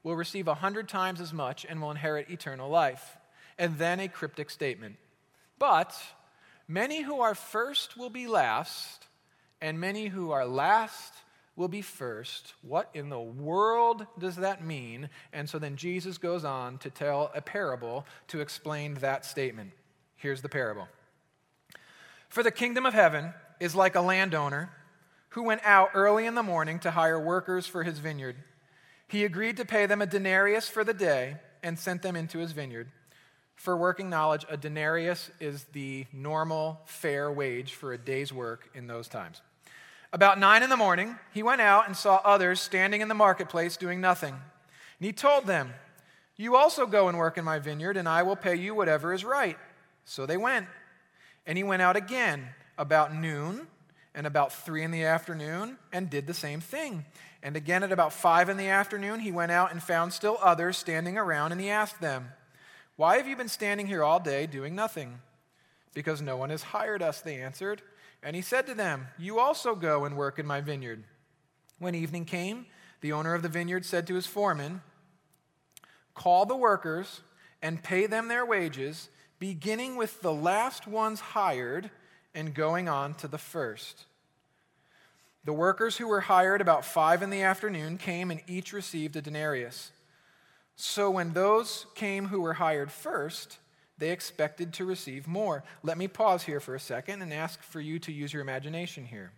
will 0.03 0.17
receive 0.17 0.49
a 0.49 0.55
hundred 0.55 0.89
times 0.89 1.21
as 1.21 1.33
much 1.33 1.65
and 1.69 1.81
will 1.81 1.91
inherit 1.91 2.31
eternal 2.31 2.69
life. 2.69 3.19
And 3.57 3.79
then 3.79 4.01
a 4.01 4.09
cryptic 4.09 4.51
statement. 4.51 4.97
But 5.59 5.97
many 6.69 7.03
who 7.03 7.21
are 7.21 7.35
first 7.35 7.97
will 7.97 8.11
be 8.11 8.27
last, 8.27 9.07
and 9.61 9.81
many 9.81 10.07
who 10.07 10.31
are 10.31 10.47
last 10.47 11.15
will 11.57 11.69
be 11.69 11.83
first. 11.83 12.55
What 12.63 12.91
in 12.95 13.09
the 13.09 13.21
world 13.21 14.07
does 14.19 14.37
that 14.37 14.65
mean? 14.65 15.09
And 15.33 15.49
so 15.49 15.59
then 15.59 15.77
Jesus 15.77 16.19
goes 16.19 16.45
on 16.45 16.79
to 16.79 16.91
tell 16.91 17.31
a 17.35 17.41
parable 17.41 18.07
to 18.29 18.41
explain 18.41 18.95
that 18.95 19.25
statement. 19.25 19.73
Here's 20.17 20.43
the 20.43 20.49
parable 20.49 20.89
For 22.29 22.43
the 22.43 22.51
kingdom 22.51 22.87
of 22.87 22.95
heaven 22.95 23.35
is 23.61 23.75
like 23.75 23.95
a 23.95 24.01
landowner 24.01 24.71
who 25.31 25.43
went 25.43 25.63
out 25.65 25.91
early 25.95 26.27
in 26.27 26.35
the 26.35 26.43
morning 26.43 26.79
to 26.81 26.91
hire 26.93 27.21
workers 27.21 27.67
for 27.67 27.83
his 27.83 27.99
vineyard. 27.99 28.37
He 29.09 29.25
agreed 29.25 29.57
to 29.59 29.65
pay 29.65 29.87
them 29.87 30.01
a 30.03 30.07
denarius 30.07 30.69
for 30.69 30.85
the 30.85 30.95
day 30.95 31.37
and 31.63 31.79
sent 31.79 32.03
them 32.03 32.17
into 32.17 32.39
his 32.39 32.53
vineyard. 32.53 32.91
For 33.57 33.77
working 33.77 34.11
knowledge, 34.11 34.45
a 34.49 34.57
denarius 34.57 35.31
is 35.41 35.65
the 35.73 36.07
normal, 36.13 36.81
fair 36.87 37.31
wage 37.31 37.75
for 37.75 37.93
a 37.93 37.99
day's 37.99 38.33
work 38.33 38.69
in 38.75 38.87
those 38.87 39.09
times. 39.09 39.41
About 40.13 40.39
nine 40.39 40.63
in 40.63 40.71
the 40.71 40.77
morning, 40.77 41.17
he 41.33 41.43
went 41.43 41.61
out 41.61 41.87
and 41.87 41.97
saw 41.97 42.21
others 42.25 42.61
standing 42.61 43.01
in 43.01 43.09
the 43.09 43.15
marketplace 43.15 43.77
doing 43.77 44.01
nothing. 44.01 44.35
And 44.35 45.07
he 45.07 45.13
told 45.13 45.47
them, 45.47 45.73
You 46.37 46.57
also 46.57 46.87
go 46.87 47.09
and 47.09 47.19
work 47.19 47.37
in 47.39 47.45
my 47.45 47.59
vineyard, 47.59 47.97
and 47.97 48.09
I 48.09 48.23
will 48.23 48.37
pay 48.37 48.55
you 48.55 48.75
whatever 48.75 49.13
is 49.13 49.25
right. 49.25 49.59
So 50.05 50.27
they 50.27 50.37
went. 50.37 50.67
And 51.47 51.59
he 51.59 51.65
went 51.65 51.83
out 51.83 51.97
again 51.97 52.49
about 52.79 53.15
noon 53.15 53.67
and 54.15 54.27
about 54.27 54.53
three 54.53 54.83
in 54.83 54.91
the 54.91 55.05
afternoon 55.05 55.79
and 55.93 56.09
did 56.09 56.27
the 56.27 56.35
same 56.35 56.61
thing. 56.61 57.05
And 57.43 57.57
again 57.57 57.83
at 57.83 57.93
about 57.93 58.13
five 58.13 58.49
in 58.49 58.57
the 58.57 58.69
afternoon, 58.69 59.21
he 59.21 59.33
went 59.33 59.53
out 59.53 59.73
and 59.73 59.83
found 59.83 60.13
still 60.13 60.39
others 60.41 60.79
standing 60.79 61.19
around, 61.19 61.53
and 61.53 61.61
he 61.61 61.71
asked 61.71 62.01
them, 62.01 62.29
Why 62.97 63.17
have 63.17 63.27
you 63.27 63.37
been 63.37 63.49
standing 63.49 63.87
here 63.87 64.05
all 64.05 64.21
day 64.21 64.47
doing 64.47 64.75
nothing? 64.75 65.21
Because 65.95 66.23
no 66.23 66.37
one 66.37 66.51
has 66.51 66.63
hired 66.63 67.03
us, 67.03 67.21
they 67.21 67.41
answered. 67.41 67.83
And 68.23 68.37
he 68.37 68.43
said 68.43 68.67
to 68.67 68.75
them, 68.75 69.09
You 69.19 69.39
also 69.39 69.75
go 69.75 70.05
and 70.05 70.17
work 70.17 70.39
in 70.39 70.47
my 70.47 70.61
vineyard. 70.61 71.05
When 71.79 71.95
evening 71.95 72.25
came, 72.25 72.67
the 73.01 73.13
owner 73.13 73.35
of 73.35 73.43
the 73.43 73.49
vineyard 73.49 73.85
said 73.85 74.07
to 74.07 74.15
his 74.15 74.27
foreman, 74.27 74.81
Call 76.15 76.47
the 76.47 76.57
workers 76.57 77.21
and 77.61 77.83
pay 77.83 78.07
them 78.07 78.29
their 78.29 78.47
wages, 78.47 79.09
beginning 79.39 79.97
with 79.97 80.23
the 80.23 80.33
last 80.33 80.87
ones 80.87 81.21
hired 81.21 81.91
and 82.35 82.55
going 82.55 82.89
on 82.89 83.15
to 83.15 83.29
the 83.29 83.39
first. 83.39 84.05
The 85.45 85.53
workers 85.53 85.99
who 85.99 86.09
were 86.09 86.23
hired 86.23 86.61
about 86.61 86.85
five 86.85 87.23
in 87.23 87.31
the 87.31 87.43
afternoon 87.43 87.99
came 87.99 88.31
and 88.31 88.41
each 88.47 88.73
received 88.73 89.17
a 89.17 89.21
denarius. 89.21 89.93
So 90.77 91.11
when 91.11 91.33
those 91.33 91.87
came 91.95 92.27
who 92.27 92.41
were 92.41 92.55
hired 92.55 92.91
first, 92.91 93.59
they 93.99 94.11
expected 94.11 94.73
to 94.75 94.85
receive 94.85 95.29
more. 95.29 95.63
Let 95.83 95.99
me 95.99 96.09
pause 96.09 96.43
here 96.43 96.61
for 96.61 96.75
a 96.75 96.81
second 96.81 97.23
and 97.23 97.33
ask 97.33 97.63
for 97.63 97.81
you 97.81 97.99
to 98.01 98.13
use 98.13 98.33
your 98.33 98.43
imagination 98.43 99.05
here. 99.05 99.33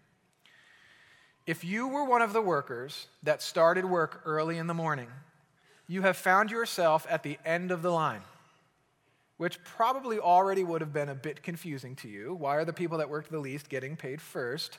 If 1.47 1.62
you 1.62 1.87
were 1.87 2.05
one 2.05 2.23
of 2.23 2.33
the 2.33 2.43
workers 2.43 3.07
that 3.23 3.43
started 3.43 3.85
work 3.85 4.23
early 4.25 4.59
in 4.59 4.66
the 4.66 4.75
morning, 4.75 5.09
you 5.87 6.02
have 6.02 6.16
found 6.16 6.50
yourself 6.50 7.07
at 7.09 7.23
the 7.23 7.38
end 7.45 7.71
of 7.71 7.83
the 7.83 7.93
line, 7.93 8.23
which 9.37 9.62
probably 9.62 10.19
already 10.19 10.64
would 10.64 10.81
have 10.81 10.93
been 10.93 11.09
a 11.09 11.14
bit 11.14 11.43
confusing 11.43 11.95
to 11.97 12.09
you. 12.09 12.35
Why 12.35 12.57
are 12.57 12.64
the 12.64 12.73
people 12.73 12.99
that 12.99 13.11
worked 13.11 13.31
the 13.31 13.38
least 13.38 13.69
getting 13.69 13.95
paid 13.95 14.21
first? 14.21 14.78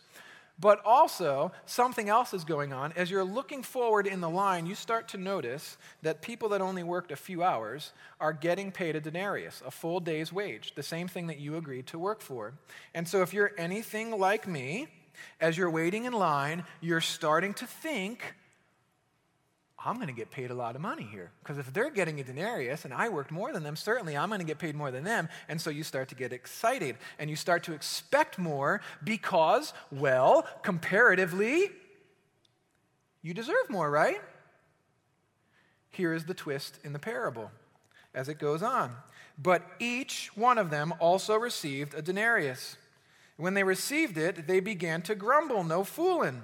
But 0.60 0.82
also, 0.84 1.52
something 1.68 2.10
else 2.10 2.34
is 2.34 2.44
going 2.44 2.74
on. 2.74 2.92
As 2.94 3.12
you're 3.12 3.24
looking 3.24 3.62
forward 3.62 4.08
in 4.08 4.22
the 4.22 4.30
line, 4.30 4.66
you 4.66 4.74
start 4.74 5.08
to 5.10 5.18
notice 5.18 5.78
that 6.02 6.24
people 6.24 6.50
that 6.50 6.62
only 6.62 6.82
worked 6.82 7.12
a 7.12 7.16
few 7.16 7.44
hours 7.44 7.94
are 8.20 8.34
getting 8.34 8.72
paid 8.72 8.96
a 8.96 9.00
denarius, 9.00 9.62
a 9.66 9.70
full 9.70 10.00
day's 10.00 10.34
wage, 10.34 10.74
the 10.74 10.82
same 10.82 11.08
thing 11.08 11.28
that 11.28 11.38
you 11.38 11.58
agreed 11.58 11.86
to 11.88 12.00
work 12.00 12.22
for. 12.22 12.54
And 12.96 13.08
so, 13.08 13.22
if 13.22 13.34
you're 13.34 13.52
anything 13.58 14.18
like 14.18 14.48
me, 14.48 14.88
as 15.40 15.58
you're 15.58 15.70
waiting 15.70 16.06
in 16.06 16.14
line, 16.14 16.64
you're 16.82 17.02
starting 17.02 17.54
to 17.56 17.68
think, 17.68 18.36
I'm 19.84 19.96
going 19.96 20.08
to 20.08 20.14
get 20.14 20.32
paid 20.32 20.50
a 20.50 20.56
lot 20.56 20.76
of 20.76 20.82
money 20.82 21.08
here. 21.10 21.32
Because 21.42 21.60
if 21.60 21.72
they're 21.72 21.92
getting 21.92 22.20
a 22.20 22.24
denarius 22.24 22.84
and 22.84 22.94
I 22.94 23.10
worked 23.10 23.32
more 23.32 23.54
than 23.54 23.64
them, 23.64 23.76
certainly 23.76 24.18
I'm 24.18 24.30
going 24.30 24.40
to 24.40 24.46
get 24.46 24.58
paid 24.58 24.76
more 24.76 24.90
than 24.90 25.04
them. 25.04 25.30
And 25.48 25.62
so 25.62 25.70
you 25.70 25.84
start 25.84 26.10
to 26.10 26.16
get 26.16 26.34
excited 26.34 26.98
and 27.20 27.30
you 27.30 27.36
start 27.36 27.64
to 27.64 27.74
expect 27.74 28.40
more 28.40 28.82
because, 29.04 29.74
well, 29.92 30.48
comparatively, 30.64 31.70
you 33.22 33.34
deserve 33.34 33.70
more, 33.70 33.90
right? 33.92 34.22
Here 35.90 36.14
is 36.14 36.26
the 36.26 36.34
twist 36.34 36.80
in 36.84 36.94
the 36.94 37.00
parable 37.00 37.52
as 38.16 38.30
it 38.30 38.40
goes 38.40 38.64
on. 38.64 38.96
But 39.38 39.64
each 39.80 40.32
one 40.36 40.58
of 40.58 40.72
them 40.72 40.94
also 41.00 41.36
received 41.36 41.94
a 41.94 42.02
denarius. 42.02 42.78
When 43.36 43.54
they 43.54 43.64
received 43.64 44.18
it, 44.18 44.48
they 44.48 44.60
began 44.60 45.04
to 45.04 45.14
grumble, 45.14 45.64
no 45.64 45.84
fooling. 45.84 46.44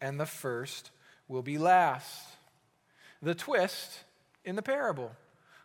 and 0.00 0.18
the 0.20 0.26
first 0.26 0.90
will 1.28 1.42
be 1.42 1.58
last. 1.58 2.26
The 3.22 3.34
twist 3.34 4.04
in 4.44 4.56
the 4.56 4.62
parable. 4.62 5.12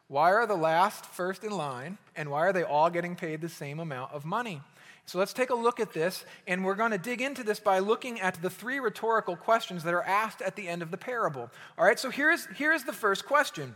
Why 0.08 0.32
are 0.32 0.46
the 0.46 0.56
last 0.56 1.06
first 1.06 1.44
in 1.44 1.52
line, 1.52 1.98
and 2.16 2.30
why 2.30 2.40
are 2.40 2.54
they 2.54 2.64
all 2.64 2.90
getting 2.90 3.16
paid 3.16 3.40
the 3.40 3.50
same 3.50 3.80
amount 3.80 4.12
of 4.12 4.26
money? 4.26 4.62
So 5.06 5.20
let's 5.20 5.34
take 5.34 5.50
a 5.50 5.56
look 5.56 5.80
at 5.80 5.94
this, 5.94 6.26
and 6.48 6.64
we're 6.64 6.76
going 6.76 6.92
to 6.92 6.98
dig 6.98 7.22
into 7.22 7.44
this 7.44 7.60
by 7.60 7.80
looking 7.80 8.20
at 8.20 8.42
the 8.42 8.50
three 8.50 8.80
rhetorical 8.80 9.36
questions 9.36 9.84
that 9.84 9.94
are 9.94 10.04
asked 10.04 10.42
at 10.42 10.56
the 10.56 10.68
end 10.68 10.82
of 10.82 10.92
the 10.92 10.98
parable. 10.98 11.50
All 11.78 11.86
right, 11.86 12.00
so 12.00 12.10
here's, 12.10 12.46
here's 12.56 12.84
the 12.84 12.94
first 12.94 13.26
question 13.26 13.76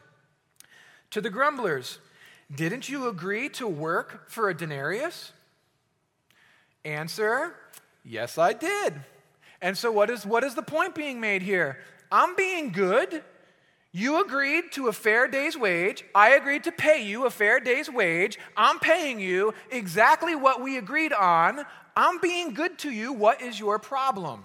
To 1.12 1.22
the 1.22 1.30
grumblers, 1.30 2.00
didn't 2.54 2.90
you 2.90 3.08
agree 3.08 3.50
to 3.50 3.68
work 3.68 4.30
for 4.30 4.50
a 4.50 4.54
denarius? 4.54 5.32
Answer, 6.84 7.56
yes, 8.04 8.38
I 8.38 8.54
did. 8.54 8.94
And 9.62 9.78
so, 9.78 9.92
what 9.92 10.10
is, 10.10 10.26
what 10.26 10.44
is 10.44 10.56
the 10.56 10.62
point 10.62 10.96
being 10.96 11.20
made 11.20 11.42
here? 11.42 11.80
I'm 12.12 12.36
being 12.36 12.72
good. 12.72 13.24
You 13.92 14.22
agreed 14.22 14.74
to 14.74 14.90
a 14.90 14.94
fair 14.94 15.28
day's 15.28 15.58
wage. 15.58 16.04
I 16.14 16.32
agreed 16.32 16.66
to 16.66 16.72
pay 16.72 17.06
you 17.06 17.26
a 17.26 17.30
fair 17.30 17.62
day's 17.62 17.90
wage. 17.90 18.38
I'm 18.58 18.80
paying 18.80 19.22
you 19.22 19.54
exactly 19.72 20.36
what 20.36 20.62
we 20.62 20.78
agreed 20.78 21.14
on. 21.14 21.62
I'm 21.96 22.20
being 22.20 22.54
good 22.54 22.78
to 22.80 22.92
you. 22.92 23.14
What 23.14 23.42
is 23.42 23.58
your 23.58 23.80
problem? 23.80 24.44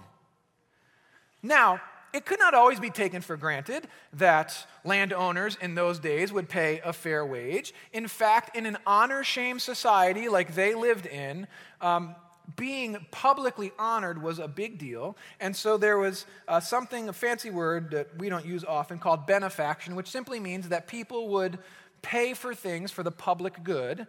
Now, 1.43 1.81
it 2.13 2.25
could 2.25 2.39
not 2.39 2.53
always 2.53 2.79
be 2.79 2.89
taken 2.89 3.21
for 3.21 3.37
granted 3.37 3.87
that 4.13 4.65
landowners 4.83 5.57
in 5.61 5.75
those 5.75 5.99
days 5.99 6.31
would 6.31 6.49
pay 6.49 6.81
a 6.83 6.91
fair 6.91 7.25
wage. 7.25 7.73
In 7.93 8.07
fact, 8.07 8.55
in 8.55 8.65
an 8.65 8.77
honor 8.85 9.23
shame 9.23 9.59
society 9.59 10.27
like 10.27 10.55
they 10.55 10.73
lived 10.73 11.05
in, 11.05 11.47
um, 11.79 12.15
being 12.55 12.97
publicly 13.11 13.71
honored 13.79 14.21
was 14.21 14.39
a 14.39 14.47
big 14.47 14.77
deal. 14.77 15.15
And 15.39 15.55
so 15.55 15.77
there 15.77 15.97
was 15.97 16.25
uh, 16.47 16.59
something, 16.59 17.09
a 17.09 17.13
fancy 17.13 17.49
word 17.49 17.91
that 17.91 18.17
we 18.17 18.29
don't 18.29 18.45
use 18.45 18.63
often 18.63 18.99
called 18.99 19.25
benefaction, 19.25 19.95
which 19.95 20.09
simply 20.09 20.39
means 20.39 20.69
that 20.69 20.87
people 20.87 21.29
would 21.29 21.59
pay 22.01 22.33
for 22.33 22.53
things 22.53 22.91
for 22.91 23.03
the 23.03 23.11
public 23.11 23.63
good. 23.63 24.07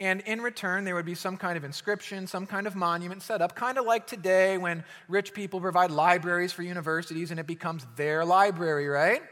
And 0.00 0.22
in 0.22 0.40
return, 0.40 0.84
there 0.84 0.94
would 0.94 1.06
be 1.06 1.14
some 1.14 1.36
kind 1.36 1.56
of 1.56 1.64
inscription, 1.64 2.26
some 2.26 2.46
kind 2.46 2.66
of 2.66 2.74
monument 2.74 3.22
set 3.22 3.40
up, 3.40 3.54
kind 3.54 3.78
of 3.78 3.84
like 3.84 4.06
today 4.06 4.58
when 4.58 4.82
rich 5.08 5.32
people 5.32 5.60
provide 5.60 5.90
libraries 5.90 6.52
for 6.52 6.62
universities 6.62 7.30
and 7.30 7.38
it 7.38 7.46
becomes 7.46 7.86
their 7.96 8.24
library, 8.24 8.88
right? 8.88 9.22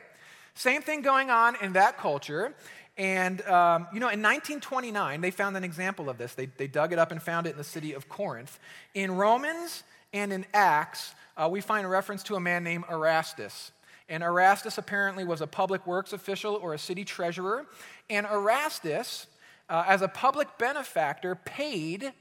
Same 0.54 0.82
thing 0.82 1.02
going 1.02 1.30
on 1.30 1.56
in 1.62 1.72
that 1.72 1.98
culture. 1.98 2.54
And, 2.98 3.40
um, 3.46 3.86
you 3.92 4.00
know, 4.00 4.08
in 4.08 4.20
1929, 4.20 5.20
they 5.20 5.30
found 5.30 5.56
an 5.56 5.64
example 5.64 6.10
of 6.10 6.18
this. 6.18 6.34
They, 6.34 6.46
they 6.46 6.66
dug 6.66 6.92
it 6.92 6.98
up 6.98 7.10
and 7.10 7.22
found 7.22 7.46
it 7.46 7.50
in 7.50 7.56
the 7.56 7.64
city 7.64 7.94
of 7.94 8.08
Corinth. 8.08 8.58
In 8.94 9.12
Romans 9.12 9.82
and 10.12 10.32
in 10.32 10.44
Acts, 10.52 11.14
uh, 11.36 11.48
we 11.50 11.60
find 11.60 11.86
a 11.86 11.88
reference 11.88 12.22
to 12.24 12.34
a 12.34 12.40
man 12.40 12.64
named 12.64 12.84
Erastus. 12.90 13.72
And 14.08 14.22
Erastus 14.22 14.76
apparently 14.76 15.24
was 15.24 15.40
a 15.40 15.46
public 15.46 15.86
works 15.86 16.12
official 16.12 16.54
or 16.56 16.74
a 16.74 16.78
city 16.78 17.04
treasurer. 17.04 17.66
And 18.10 18.26
Erastus, 18.26 19.26
uh, 19.70 19.84
as 19.86 20.02
a 20.02 20.08
public 20.08 20.58
benefactor, 20.58 21.34
paid 21.34 22.12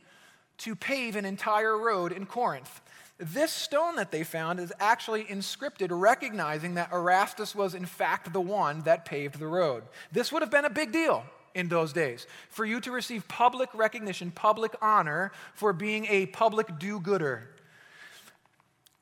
to 0.59 0.75
pave 0.75 1.15
an 1.17 1.25
entire 1.25 1.77
road 1.77 2.13
in 2.13 2.25
Corinth. 2.25 2.81
This 3.21 3.51
stone 3.51 3.97
that 3.97 4.09
they 4.09 4.23
found 4.23 4.59
is 4.59 4.73
actually 4.79 5.25
inscripted, 5.25 5.89
recognizing 5.91 6.73
that 6.73 6.91
Erastus 6.91 7.53
was, 7.53 7.75
in 7.75 7.85
fact, 7.85 8.33
the 8.33 8.41
one 8.41 8.81
that 8.81 9.05
paved 9.05 9.37
the 9.37 9.45
road. 9.45 9.83
This 10.11 10.31
would 10.31 10.41
have 10.41 10.49
been 10.49 10.65
a 10.65 10.71
big 10.71 10.91
deal 10.91 11.23
in 11.53 11.67
those 11.67 11.93
days 11.93 12.25
for 12.49 12.65
you 12.65 12.81
to 12.81 12.91
receive 12.91 13.27
public 13.27 13.69
recognition, 13.75 14.31
public 14.31 14.73
honor 14.81 15.31
for 15.53 15.71
being 15.71 16.07
a 16.07 16.25
public 16.27 16.79
do 16.79 16.99
gooder. 16.99 17.47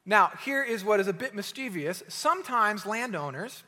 Now, 0.06 0.32
here 0.44 0.64
is 0.64 0.84
what 0.84 1.00
is 1.00 1.08
a 1.08 1.14
bit 1.14 1.34
mischievous. 1.34 2.04
Sometimes 2.10 2.86
landowners 2.86 3.64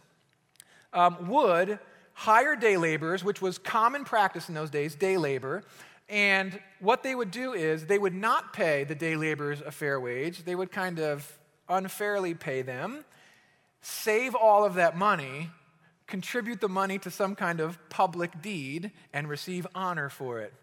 um, 0.92 1.30
would 1.30 1.80
hire 2.14 2.58
day 2.58 2.76
laborers, 2.76 3.24
which 3.24 3.42
was 3.42 3.58
common 3.58 4.04
practice 4.04 4.50
in 4.50 4.56
those 4.56 4.70
days, 4.70 4.96
day 4.96 5.16
labor. 5.16 5.64
And 6.12 6.60
what 6.82 7.04
they 7.04 7.16
would 7.16 7.32
do 7.32 7.54
is 7.54 7.86
they 7.86 7.98
would 7.98 8.14
not 8.14 8.52
pay 8.52 8.84
the 8.84 8.94
day 8.94 9.16
laborers 9.16 9.62
a 9.62 9.72
fair 9.72 9.98
wage. 9.98 10.44
They 10.44 10.56
would 10.56 10.70
kind 10.70 11.00
of 11.00 11.40
unfairly 11.70 12.34
pay 12.34 12.64
them, 12.64 13.06
save 13.82 14.36
all 14.36 14.66
of 14.66 14.74
that 14.74 14.98
money, 14.98 15.50
contribute 16.08 16.60
the 16.60 16.68
money 16.68 17.00
to 17.00 17.10
some 17.10 17.34
kind 17.34 17.62
of 17.62 17.80
public 17.90 18.42
deed, 18.42 18.92
and 19.14 19.30
receive 19.30 19.66
honor 19.74 20.10
for 20.10 20.42
it. 20.42 20.54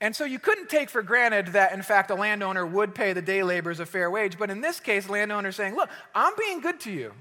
And 0.00 0.16
so 0.16 0.24
you 0.24 0.40
couldn't 0.40 0.68
take 0.68 0.90
for 0.90 1.00
granted 1.00 1.48
that, 1.48 1.72
in 1.72 1.80
fact, 1.80 2.10
a 2.10 2.16
landowner 2.16 2.66
would 2.66 2.92
pay 2.92 3.12
the 3.12 3.22
day 3.22 3.44
laborers 3.44 3.78
a 3.78 3.86
fair 3.86 4.10
wage. 4.10 4.36
But 4.36 4.50
in 4.50 4.60
this 4.60 4.80
case, 4.80 5.08
landowner 5.08 5.52
saying, 5.52 5.76
Look, 5.76 5.88
I'm 6.12 6.34
being 6.36 6.60
good 6.60 6.80
to 6.80 6.90
you. 6.90 7.12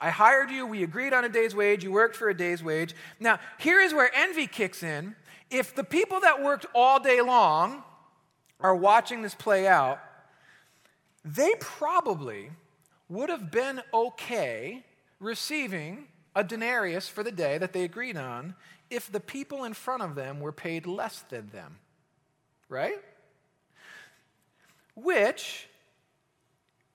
I 0.00 0.10
hired 0.10 0.50
you, 0.50 0.66
we 0.66 0.82
agreed 0.82 1.12
on 1.12 1.24
a 1.24 1.28
day's 1.28 1.54
wage, 1.54 1.84
you 1.84 1.92
worked 1.92 2.16
for 2.16 2.28
a 2.28 2.36
day's 2.36 2.62
wage. 2.62 2.94
Now, 3.20 3.38
here 3.58 3.80
is 3.80 3.94
where 3.94 4.10
envy 4.14 4.46
kicks 4.46 4.82
in. 4.82 5.14
If 5.50 5.74
the 5.74 5.84
people 5.84 6.20
that 6.20 6.42
worked 6.42 6.66
all 6.74 7.00
day 7.00 7.20
long 7.20 7.82
are 8.60 8.74
watching 8.74 9.22
this 9.22 9.34
play 9.34 9.66
out, 9.66 10.00
they 11.24 11.54
probably 11.60 12.50
would 13.08 13.28
have 13.28 13.50
been 13.50 13.82
okay 13.92 14.84
receiving 15.20 16.08
a 16.34 16.44
denarius 16.44 17.08
for 17.08 17.22
the 17.22 17.32
day 17.32 17.58
that 17.58 17.72
they 17.72 17.84
agreed 17.84 18.16
on 18.16 18.54
if 18.90 19.10
the 19.10 19.20
people 19.20 19.64
in 19.64 19.74
front 19.74 20.02
of 20.02 20.14
them 20.14 20.40
were 20.40 20.52
paid 20.52 20.86
less 20.86 21.20
than 21.30 21.48
them. 21.48 21.78
Right? 22.68 22.98
Which 24.94 25.68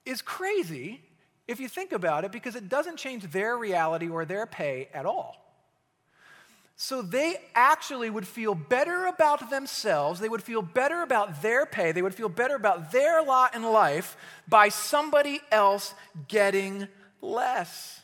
is 0.04 0.20
crazy 0.22 1.00
if 1.48 1.60
you 1.60 1.68
think 1.68 1.92
about 1.92 2.24
it 2.24 2.32
because 2.32 2.56
it 2.56 2.68
doesn't 2.68 2.96
change 2.96 3.30
their 3.30 3.56
reality 3.56 4.08
or 4.08 4.24
their 4.24 4.46
pay 4.46 4.88
at 4.92 5.06
all. 5.06 5.51
So 6.84 7.00
they 7.00 7.36
actually 7.54 8.10
would 8.10 8.26
feel 8.26 8.56
better 8.56 9.06
about 9.06 9.50
themselves. 9.50 10.18
They 10.18 10.28
would 10.28 10.42
feel 10.42 10.62
better 10.62 11.02
about 11.02 11.40
their 11.40 11.64
pay. 11.64 11.92
They 11.92 12.02
would 12.02 12.12
feel 12.12 12.28
better 12.28 12.56
about 12.56 12.90
their 12.90 13.22
lot 13.22 13.54
in 13.54 13.62
life 13.62 14.16
by 14.48 14.68
somebody 14.68 15.40
else 15.52 15.94
getting 16.26 16.88
less. 17.20 18.00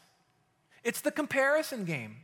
It's 0.84 1.00
the 1.00 1.10
comparison 1.10 1.86
game. 1.86 2.18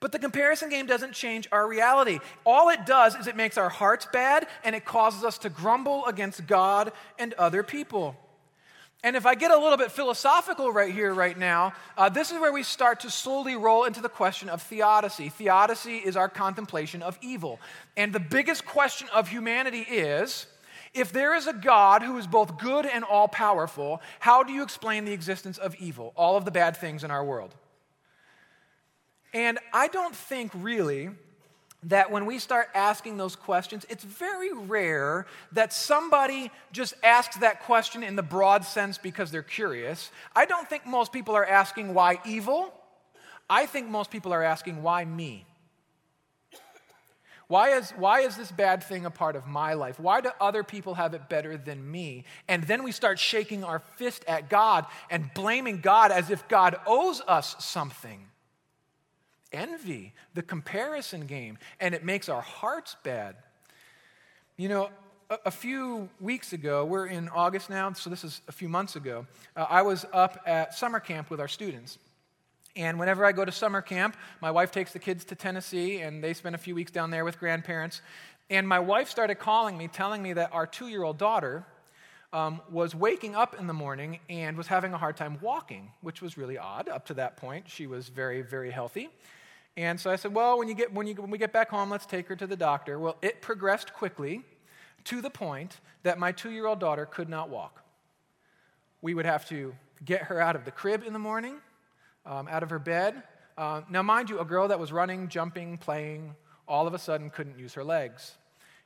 But 0.00 0.12
the 0.12 0.18
comparison 0.18 0.70
game 0.70 0.86
doesn't 0.86 1.12
change 1.12 1.46
our 1.52 1.68
reality. 1.68 2.20
All 2.46 2.70
it 2.70 2.86
does 2.86 3.14
is 3.14 3.26
it 3.26 3.36
makes 3.36 3.58
our 3.58 3.68
hearts 3.68 4.08
bad 4.10 4.46
and 4.64 4.74
it 4.74 4.86
causes 4.86 5.22
us 5.22 5.36
to 5.40 5.50
grumble 5.50 6.06
against 6.06 6.46
God 6.46 6.92
and 7.18 7.34
other 7.34 7.62
people. 7.62 8.16
And 9.02 9.16
if 9.16 9.24
I 9.24 9.34
get 9.34 9.50
a 9.50 9.56
little 9.56 9.78
bit 9.78 9.90
philosophical 9.90 10.70
right 10.70 10.92
here, 10.92 11.14
right 11.14 11.36
now, 11.36 11.72
uh, 11.96 12.10
this 12.10 12.30
is 12.30 12.38
where 12.38 12.52
we 12.52 12.62
start 12.62 13.00
to 13.00 13.10
slowly 13.10 13.56
roll 13.56 13.84
into 13.84 14.02
the 14.02 14.10
question 14.10 14.50
of 14.50 14.60
theodicy. 14.60 15.30
Theodicy 15.30 15.96
is 15.96 16.16
our 16.16 16.28
contemplation 16.28 17.02
of 17.02 17.18
evil. 17.22 17.58
And 17.96 18.12
the 18.12 18.20
biggest 18.20 18.66
question 18.66 19.08
of 19.14 19.28
humanity 19.28 19.80
is 19.80 20.46
if 20.92 21.12
there 21.12 21.34
is 21.34 21.46
a 21.46 21.54
God 21.54 22.02
who 22.02 22.18
is 22.18 22.26
both 22.26 22.58
good 22.58 22.84
and 22.84 23.02
all 23.04 23.28
powerful, 23.28 24.02
how 24.18 24.42
do 24.42 24.52
you 24.52 24.62
explain 24.62 25.06
the 25.06 25.12
existence 25.12 25.56
of 25.56 25.74
evil, 25.76 26.12
all 26.14 26.36
of 26.36 26.44
the 26.44 26.50
bad 26.50 26.76
things 26.76 27.02
in 27.02 27.10
our 27.10 27.24
world? 27.24 27.54
And 29.32 29.58
I 29.72 29.88
don't 29.88 30.14
think 30.14 30.50
really 30.54 31.10
that 31.84 32.10
when 32.10 32.26
we 32.26 32.38
start 32.38 32.68
asking 32.74 33.16
those 33.16 33.36
questions, 33.36 33.86
it's 33.88 34.04
very 34.04 34.52
rare 34.52 35.26
that 35.52 35.72
somebody 35.72 36.50
just 36.72 36.94
asks 37.02 37.36
that 37.38 37.62
question 37.62 38.02
in 38.02 38.16
the 38.16 38.22
broad 38.22 38.64
sense 38.64 38.98
because 38.98 39.30
they're 39.30 39.42
curious. 39.42 40.10
I 40.36 40.44
don't 40.44 40.68
think 40.68 40.86
most 40.86 41.12
people 41.12 41.34
are 41.34 41.46
asking 41.46 41.94
why 41.94 42.18
evil. 42.26 42.74
I 43.48 43.66
think 43.66 43.88
most 43.88 44.10
people 44.10 44.32
are 44.32 44.42
asking 44.42 44.82
why 44.82 45.04
me. 45.04 45.46
Why 47.48 47.70
is, 47.70 47.90
why 47.92 48.20
is 48.20 48.36
this 48.36 48.52
bad 48.52 48.84
thing 48.84 49.06
a 49.06 49.10
part 49.10 49.34
of 49.34 49.44
my 49.44 49.74
life? 49.74 49.98
Why 49.98 50.20
do 50.20 50.30
other 50.40 50.62
people 50.62 50.94
have 50.94 51.14
it 51.14 51.28
better 51.28 51.56
than 51.56 51.90
me? 51.90 52.24
And 52.46 52.62
then 52.62 52.84
we 52.84 52.92
start 52.92 53.18
shaking 53.18 53.64
our 53.64 53.80
fist 53.96 54.24
at 54.28 54.48
God 54.48 54.86
and 55.10 55.34
blaming 55.34 55.80
God 55.80 56.12
as 56.12 56.30
if 56.30 56.46
God 56.46 56.76
owes 56.86 57.20
us 57.26 57.56
something 57.58 58.29
envy, 59.52 60.12
the 60.34 60.42
comparison 60.42 61.26
game, 61.26 61.58
and 61.80 61.94
it 61.94 62.04
makes 62.04 62.28
our 62.28 62.40
hearts 62.40 62.96
bad. 63.02 63.36
You 64.56 64.68
know, 64.68 64.90
a, 65.28 65.38
a 65.46 65.50
few 65.50 66.08
weeks 66.20 66.52
ago, 66.52 66.84
we're 66.84 67.06
in 67.06 67.28
August 67.30 67.70
now, 67.70 67.92
so 67.92 68.10
this 68.10 68.24
is 68.24 68.40
a 68.48 68.52
few 68.52 68.68
months 68.68 68.96
ago, 68.96 69.26
uh, 69.56 69.66
I 69.68 69.82
was 69.82 70.04
up 70.12 70.40
at 70.46 70.74
summer 70.74 71.00
camp 71.00 71.30
with 71.30 71.40
our 71.40 71.48
students. 71.48 71.98
And 72.76 73.00
whenever 73.00 73.24
I 73.24 73.32
go 73.32 73.44
to 73.44 73.50
summer 73.50 73.82
camp, 73.82 74.16
my 74.40 74.50
wife 74.50 74.70
takes 74.70 74.92
the 74.92 75.00
kids 75.00 75.24
to 75.26 75.34
Tennessee, 75.34 76.00
and 76.00 76.22
they 76.22 76.34
spend 76.34 76.54
a 76.54 76.58
few 76.58 76.74
weeks 76.74 76.92
down 76.92 77.10
there 77.10 77.24
with 77.24 77.38
grandparents. 77.38 78.00
And 78.48 78.66
my 78.66 78.78
wife 78.78 79.08
started 79.08 79.36
calling 79.36 79.76
me, 79.76 79.88
telling 79.88 80.22
me 80.22 80.32
that 80.34 80.52
our 80.52 80.66
two 80.66 80.88
year 80.88 81.02
old 81.02 81.18
daughter, 81.18 81.64
um, 82.32 82.60
was 82.70 82.94
waking 82.94 83.34
up 83.34 83.58
in 83.58 83.66
the 83.66 83.72
morning 83.72 84.20
and 84.28 84.56
was 84.56 84.66
having 84.66 84.92
a 84.94 84.98
hard 84.98 85.16
time 85.16 85.38
walking, 85.40 85.90
which 86.00 86.22
was 86.22 86.38
really 86.38 86.58
odd. 86.58 86.88
Up 86.88 87.06
to 87.06 87.14
that 87.14 87.36
point, 87.36 87.68
she 87.68 87.86
was 87.86 88.08
very, 88.08 88.42
very 88.42 88.70
healthy. 88.70 89.10
And 89.80 89.98
so 89.98 90.10
I 90.10 90.16
said, 90.16 90.34
well, 90.34 90.58
when, 90.58 90.68
you 90.68 90.74
get, 90.74 90.92
when, 90.92 91.06
you, 91.06 91.14
when 91.14 91.30
we 91.30 91.38
get 91.38 91.54
back 91.54 91.70
home, 91.70 91.88
let's 91.88 92.04
take 92.04 92.28
her 92.28 92.36
to 92.36 92.46
the 92.46 92.54
doctor. 92.54 92.98
Well, 92.98 93.16
it 93.22 93.40
progressed 93.40 93.94
quickly 93.94 94.42
to 95.04 95.22
the 95.22 95.30
point 95.30 95.80
that 96.02 96.18
my 96.18 96.32
two 96.32 96.50
year 96.50 96.66
old 96.66 96.80
daughter 96.80 97.06
could 97.06 97.30
not 97.30 97.48
walk. 97.48 97.82
We 99.00 99.14
would 99.14 99.24
have 99.24 99.48
to 99.48 99.74
get 100.04 100.24
her 100.24 100.38
out 100.38 100.54
of 100.54 100.66
the 100.66 100.70
crib 100.70 101.02
in 101.06 101.14
the 101.14 101.18
morning, 101.18 101.56
um, 102.26 102.46
out 102.48 102.62
of 102.62 102.68
her 102.68 102.78
bed. 102.78 103.22
Uh, 103.56 103.80
now, 103.88 104.02
mind 104.02 104.28
you, 104.28 104.38
a 104.38 104.44
girl 104.44 104.68
that 104.68 104.78
was 104.78 104.92
running, 104.92 105.28
jumping, 105.28 105.78
playing, 105.78 106.34
all 106.68 106.86
of 106.86 106.92
a 106.92 106.98
sudden 106.98 107.30
couldn't 107.30 107.58
use 107.58 107.72
her 107.72 107.82
legs. 107.82 108.34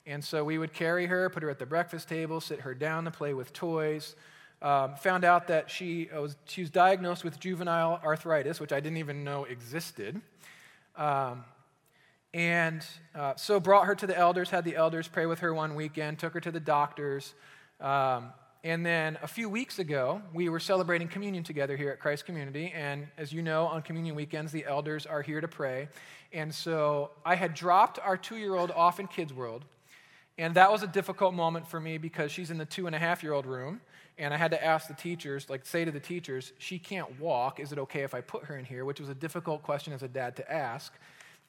And 0.07 0.23
so 0.23 0.45
we 0.45 0.59
would 0.59 0.73
carry 0.73 1.07
her, 1.07 1.29
put 1.29 1.43
her 1.43 1.51
at 1.51 1.59
the 1.59 1.67
breakfast 1.67 2.09
table, 2.09 2.41
sit 2.41 2.61
her 2.61 2.73
down 2.73 3.05
to 3.07 3.11
play 3.11 3.35
with 3.35 3.53
toys. 3.53 4.15
Um, 4.63 4.95
found 4.95 5.25
out 5.25 5.49
that 5.49 5.69
she 5.69 6.09
was, 6.15 6.37
she 6.45 6.61
was 6.61 6.71
diagnosed 6.71 7.25
with 7.25 7.41
juvenile 7.41 8.01
arthritis, 8.05 8.61
which 8.61 8.73
I 8.73 8.79
didn't 8.79 8.99
even 8.99 9.25
know 9.25 9.43
existed. 9.43 10.21
Um, 10.97 11.45
and 12.33 12.85
uh, 13.15 13.35
so 13.37 13.61
brought 13.61 13.87
her 13.87 13.95
to 13.95 14.07
the 14.07 14.17
elders, 14.17 14.51
had 14.51 14.65
the 14.65 14.75
elders 14.77 15.07
pray 15.07 15.27
with 15.27 15.39
her 15.41 15.55
one 15.55 15.75
weekend, 15.75 16.19
took 16.19 16.35
her 16.35 16.41
to 16.41 16.51
the 16.51 16.61
doctors. 16.61 17.35
Um, 17.81 18.33
and 18.65 18.85
then 18.85 19.19
a 19.23 19.29
few 19.29 19.49
weeks 19.49 19.79
ago, 19.79 20.23
we 20.33 20.49
were 20.49 20.59
celebrating 20.59 21.07
communion 21.07 21.45
together 21.45 21.77
here 21.77 21.91
at 21.91 22.01
Christ 22.01 22.25
Community. 22.25 22.73
And 22.75 23.07
as 23.19 23.33
you 23.33 23.43
know, 23.43 23.67
on 23.67 23.83
communion 23.83 24.15
weekends, 24.15 24.53
the 24.53 24.65
elders 24.65 25.05
are 25.05 25.21
here 25.23 25.41
to 25.41 25.49
pray. 25.49 25.89
And 26.33 26.53
so 26.53 27.11
I 27.25 27.35
had 27.35 27.55
dropped 27.55 27.99
our 27.99 28.17
two 28.17 28.37
year 28.37 28.55
old 28.55 28.71
off 28.71 28.99
in 28.99 29.07
Kids 29.07 29.33
World. 29.33 29.65
And 30.39 30.55
that 30.55 30.73
was 30.73 30.83
a 30.83 30.87
difficult 30.87 31.35
moment 31.35 31.69
for 31.69 31.79
me 31.79 31.99
because 31.99 32.33
she's 32.33 32.51
in 32.51 32.59
the 32.59 32.65
two 32.65 32.87
and 32.87 32.97
a 32.97 32.99
half 32.99 33.23
year 33.23 33.33
old 33.33 33.47
room. 33.47 33.81
And 34.17 34.33
I 34.33 34.37
had 34.37 34.53
to 34.53 34.65
ask 34.65 34.87
the 34.87 34.95
teachers, 34.95 35.51
like 35.51 35.67
say 35.67 35.85
to 35.85 35.91
the 35.91 36.01
teachers, 36.01 36.53
she 36.59 36.79
can't 36.79 37.19
walk. 37.19 37.59
Is 37.59 37.73
it 37.73 37.79
okay 37.81 38.03
if 38.03 38.15
I 38.15 38.21
put 38.21 38.45
her 38.45 38.57
in 38.57 38.65
here? 38.65 38.85
Which 38.85 39.01
was 39.01 39.09
a 39.09 39.15
difficult 39.15 39.63
question 39.63 39.93
as 39.93 40.03
a 40.03 40.09
dad 40.09 40.37
to 40.37 40.53
ask. 40.53 40.93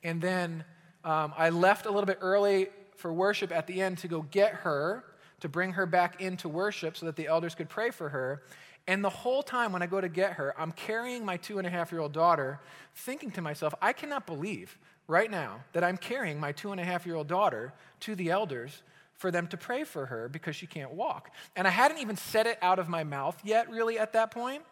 And 0.03 0.21
then 0.21 0.63
um, 1.03 1.33
I 1.37 1.49
left 1.49 1.85
a 1.85 1.89
little 1.89 2.05
bit 2.05 2.17
early 2.21 2.69
for 2.95 3.13
worship 3.13 3.51
at 3.51 3.67
the 3.67 3.81
end 3.81 3.99
to 3.99 4.07
go 4.07 4.23
get 4.23 4.53
her, 4.53 5.03
to 5.41 5.49
bring 5.49 5.73
her 5.73 5.85
back 5.85 6.21
into 6.21 6.49
worship 6.49 6.97
so 6.97 7.05
that 7.05 7.15
the 7.15 7.27
elders 7.27 7.53
could 7.53 7.69
pray 7.69 7.91
for 7.91 8.09
her. 8.09 8.41
And 8.87 9.03
the 9.03 9.09
whole 9.09 9.43
time 9.43 9.71
when 9.71 9.81
I 9.81 9.87
go 9.87 10.01
to 10.01 10.09
get 10.09 10.33
her, 10.33 10.59
I'm 10.59 10.71
carrying 10.71 11.25
my 11.25 11.37
two 11.37 11.57
and 11.57 11.67
a 11.67 11.69
half 11.69 11.91
year 11.91 12.01
old 12.01 12.13
daughter, 12.13 12.59
thinking 12.95 13.31
to 13.31 13.41
myself, 13.41 13.73
I 13.81 13.93
cannot 13.93 14.25
believe 14.25 14.77
right 15.07 15.29
now 15.29 15.61
that 15.73 15.83
I'm 15.83 15.97
carrying 15.97 16.39
my 16.39 16.51
two 16.51 16.71
and 16.71 16.79
a 16.79 16.83
half 16.83 17.05
year 17.05 17.15
old 17.15 17.27
daughter 17.27 17.73
to 18.01 18.15
the 18.15 18.31
elders 18.31 18.81
for 19.15 19.31
them 19.31 19.47
to 19.47 19.57
pray 19.57 19.83
for 19.83 20.05
her 20.07 20.29
because 20.29 20.55
she 20.55 20.67
can't 20.67 20.91
walk. 20.91 21.31
And 21.55 21.67
I 21.67 21.71
hadn't 21.71 21.99
even 21.99 22.17
said 22.17 22.47
it 22.47 22.57
out 22.61 22.79
of 22.79 22.89
my 22.89 23.03
mouth 23.03 23.37
yet, 23.43 23.69
really, 23.69 23.97
at 23.97 24.13
that 24.13 24.31
point. 24.31 24.63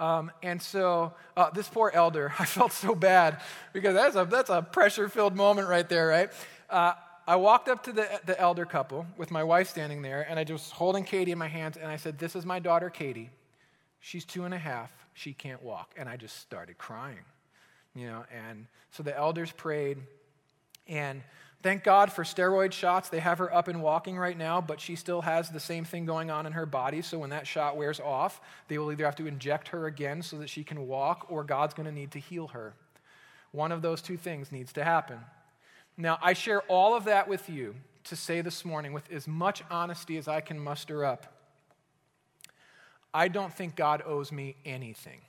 Um, 0.00 0.32
and 0.42 0.60
so 0.60 1.12
uh, 1.36 1.50
this 1.50 1.68
poor 1.68 1.90
elder, 1.94 2.32
I 2.38 2.44
felt 2.44 2.72
so 2.72 2.94
bad 2.94 3.40
because 3.72 3.94
that's 3.94 4.16
a, 4.16 4.24
that's 4.24 4.50
a 4.50 4.62
pressure 4.62 5.08
filled 5.08 5.36
moment 5.36 5.68
right 5.68 5.88
there, 5.88 6.08
right? 6.08 6.32
Uh, 6.68 6.94
I 7.26 7.36
walked 7.36 7.68
up 7.68 7.84
to 7.84 7.92
the, 7.92 8.20
the 8.26 8.38
elder 8.40 8.64
couple 8.64 9.06
with 9.16 9.30
my 9.30 9.44
wife 9.44 9.68
standing 9.68 10.02
there, 10.02 10.26
and 10.28 10.38
I 10.38 10.44
just 10.44 10.72
holding 10.72 11.04
Katie 11.04 11.30
in 11.30 11.38
my 11.38 11.46
hands, 11.46 11.76
and 11.76 11.86
I 11.86 11.96
said, 11.96 12.18
This 12.18 12.34
is 12.34 12.44
my 12.44 12.58
daughter, 12.58 12.90
Katie. 12.90 13.30
She's 14.00 14.24
two 14.24 14.44
and 14.44 14.52
a 14.52 14.58
half. 14.58 14.92
She 15.14 15.32
can't 15.32 15.62
walk. 15.62 15.94
And 15.96 16.08
I 16.08 16.16
just 16.16 16.38
started 16.40 16.78
crying, 16.78 17.24
you 17.94 18.08
know. 18.08 18.24
And 18.48 18.66
so 18.90 19.04
the 19.04 19.16
elders 19.16 19.52
prayed, 19.52 19.98
and 20.88 21.22
Thank 21.62 21.84
God 21.84 22.10
for 22.10 22.24
steroid 22.24 22.72
shots. 22.72 23.08
They 23.08 23.20
have 23.20 23.38
her 23.38 23.54
up 23.54 23.68
and 23.68 23.82
walking 23.82 24.18
right 24.18 24.36
now, 24.36 24.60
but 24.60 24.80
she 24.80 24.96
still 24.96 25.22
has 25.22 25.48
the 25.48 25.60
same 25.60 25.84
thing 25.84 26.06
going 26.06 26.28
on 26.28 26.44
in 26.44 26.52
her 26.52 26.66
body. 26.66 27.02
So 27.02 27.20
when 27.20 27.30
that 27.30 27.46
shot 27.46 27.76
wears 27.76 28.00
off, 28.00 28.40
they 28.66 28.78
will 28.78 28.90
either 28.90 29.04
have 29.04 29.14
to 29.16 29.28
inject 29.28 29.68
her 29.68 29.86
again 29.86 30.22
so 30.22 30.38
that 30.38 30.50
she 30.50 30.64
can 30.64 30.88
walk, 30.88 31.26
or 31.28 31.44
God's 31.44 31.74
going 31.74 31.86
to 31.86 31.92
need 31.92 32.10
to 32.12 32.18
heal 32.18 32.48
her. 32.48 32.74
One 33.52 33.70
of 33.70 33.80
those 33.80 34.02
two 34.02 34.16
things 34.16 34.50
needs 34.50 34.72
to 34.72 34.82
happen. 34.82 35.20
Now, 35.96 36.18
I 36.20 36.32
share 36.32 36.62
all 36.62 36.96
of 36.96 37.04
that 37.04 37.28
with 37.28 37.48
you 37.48 37.76
to 38.04 38.16
say 38.16 38.40
this 38.40 38.64
morning 38.64 38.92
with 38.92 39.12
as 39.12 39.28
much 39.28 39.62
honesty 39.70 40.16
as 40.16 40.26
I 40.26 40.40
can 40.40 40.58
muster 40.58 41.04
up. 41.04 41.32
I 43.14 43.28
don't 43.28 43.52
think 43.52 43.76
God 43.76 44.02
owes 44.04 44.32
me 44.32 44.56
anything. 44.64 45.20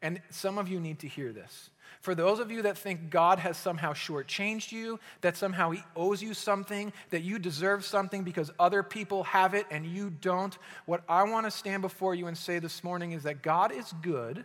And 0.00 0.22
some 0.30 0.56
of 0.56 0.68
you 0.68 0.80
need 0.80 1.00
to 1.00 1.08
hear 1.08 1.32
this. 1.32 1.70
For 2.00 2.14
those 2.14 2.38
of 2.38 2.50
you 2.50 2.62
that 2.62 2.78
think 2.78 3.10
God 3.10 3.38
has 3.38 3.56
somehow 3.56 3.92
shortchanged 3.92 4.72
you, 4.72 5.00
that 5.22 5.36
somehow 5.36 5.70
He 5.70 5.82
owes 5.94 6.22
you 6.22 6.34
something, 6.34 6.92
that 7.10 7.22
you 7.22 7.38
deserve 7.38 7.84
something 7.84 8.22
because 8.22 8.50
other 8.58 8.82
people 8.82 9.24
have 9.24 9.54
it 9.54 9.66
and 9.70 9.84
you 9.86 10.10
don't, 10.10 10.56
what 10.84 11.02
I 11.08 11.24
want 11.24 11.46
to 11.46 11.50
stand 11.50 11.82
before 11.82 12.14
you 12.14 12.26
and 12.26 12.36
say 12.36 12.58
this 12.58 12.84
morning 12.84 13.12
is 13.12 13.24
that 13.24 13.42
God 13.42 13.72
is 13.72 13.92
good 14.02 14.44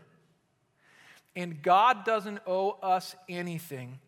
and 1.35 1.61
God 1.61 2.03
doesn't 2.05 2.39
owe 2.45 2.77
us 2.81 3.15
anything. 3.29 3.99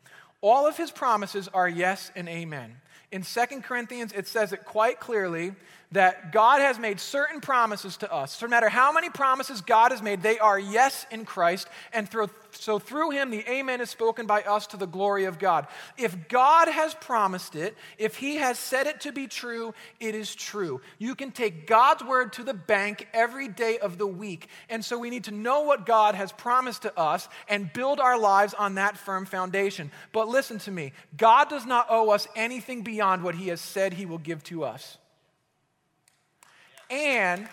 All 0.42 0.68
of 0.68 0.76
His 0.76 0.92
promises 0.92 1.48
are 1.54 1.70
yes 1.70 2.12
and 2.16 2.28
amen. 2.28 2.76
In 3.12 3.22
2 3.22 3.62
Corinthians, 3.62 4.12
it 4.12 4.28
says 4.28 4.54
it 4.54 4.66
quite 4.66 5.00
clearly 5.00 5.54
that 5.92 6.32
God 6.32 6.60
has 6.60 6.80
made 6.80 7.00
certain 7.00 7.40
promises 7.40 7.98
to 7.98 8.12
us. 8.12 8.36
So 8.36 8.48
no 8.48 8.50
matter 8.50 8.70
how 8.70 8.92
many 8.92 9.12
promises 9.12 9.62
God 9.62 9.92
has 9.92 10.02
made, 10.02 10.24
they 10.24 10.40
are 10.40 10.58
yes 10.58 11.06
in 11.12 11.24
Christ. 11.24 11.68
And 11.94 12.10
through, 12.10 12.32
so 12.56 12.80
through 12.80 13.12
him, 13.12 13.30
the 13.30 13.48
amen 13.50 13.82
is 13.82 13.90
spoken 13.90 14.26
by 14.26 14.42
us 14.42 14.68
to 14.68 14.78
the 14.78 14.86
glory 14.86 15.26
of 15.26 15.40
God. 15.40 15.68
If 15.98 16.28
God 16.28 16.68
has 16.68 16.94
promised 16.94 17.56
it, 17.56 17.76
if 17.98 18.16
he 18.16 18.36
has 18.36 18.58
said 18.60 18.88
it 18.88 19.02
to 19.02 19.12
be 19.12 19.28
true, 19.28 19.74
it 20.00 20.16
is 20.16 20.34
true. 20.34 20.82
You 20.98 21.16
can 21.16 21.32
take 21.32 21.68
God's 21.68 22.04
word 22.04 22.34
to 22.34 22.44
the 22.44 22.54
bank 22.54 23.08
every 23.14 23.48
day 23.48 23.78
of 23.80 23.98
the 23.98 24.08
week. 24.08 24.48
And 24.70 24.84
so 24.84 24.98
we 24.98 25.10
need 25.10 25.26
to 25.26 25.32
know 25.32 25.62
what 25.62 25.86
God 25.86 26.16
has 26.16 26.32
promised 26.32 26.84
to 26.84 26.98
us 26.98 27.28
and 27.48 27.72
build 27.74 28.00
our 28.00 28.18
lives 28.18 28.54
on 28.54 28.76
that 28.76 28.98
firm 28.98 29.26
foundation. 29.26 29.92
But 30.12 30.28
listen 30.28 30.60
to 30.60 30.72
me 30.72 30.94
God 31.18 31.50
does 31.50 31.66
not 31.66 31.88
owe 31.90 32.10
us 32.12 32.28
anything 32.36 32.82
beyond 32.82 33.24
what 33.24 33.36
he 33.36 33.48
has 33.50 33.62
said 33.62 33.94
he 33.94 34.06
will 34.06 34.18
give 34.18 34.44
to 34.46 34.64
us. 34.64 34.98
And 36.90 37.48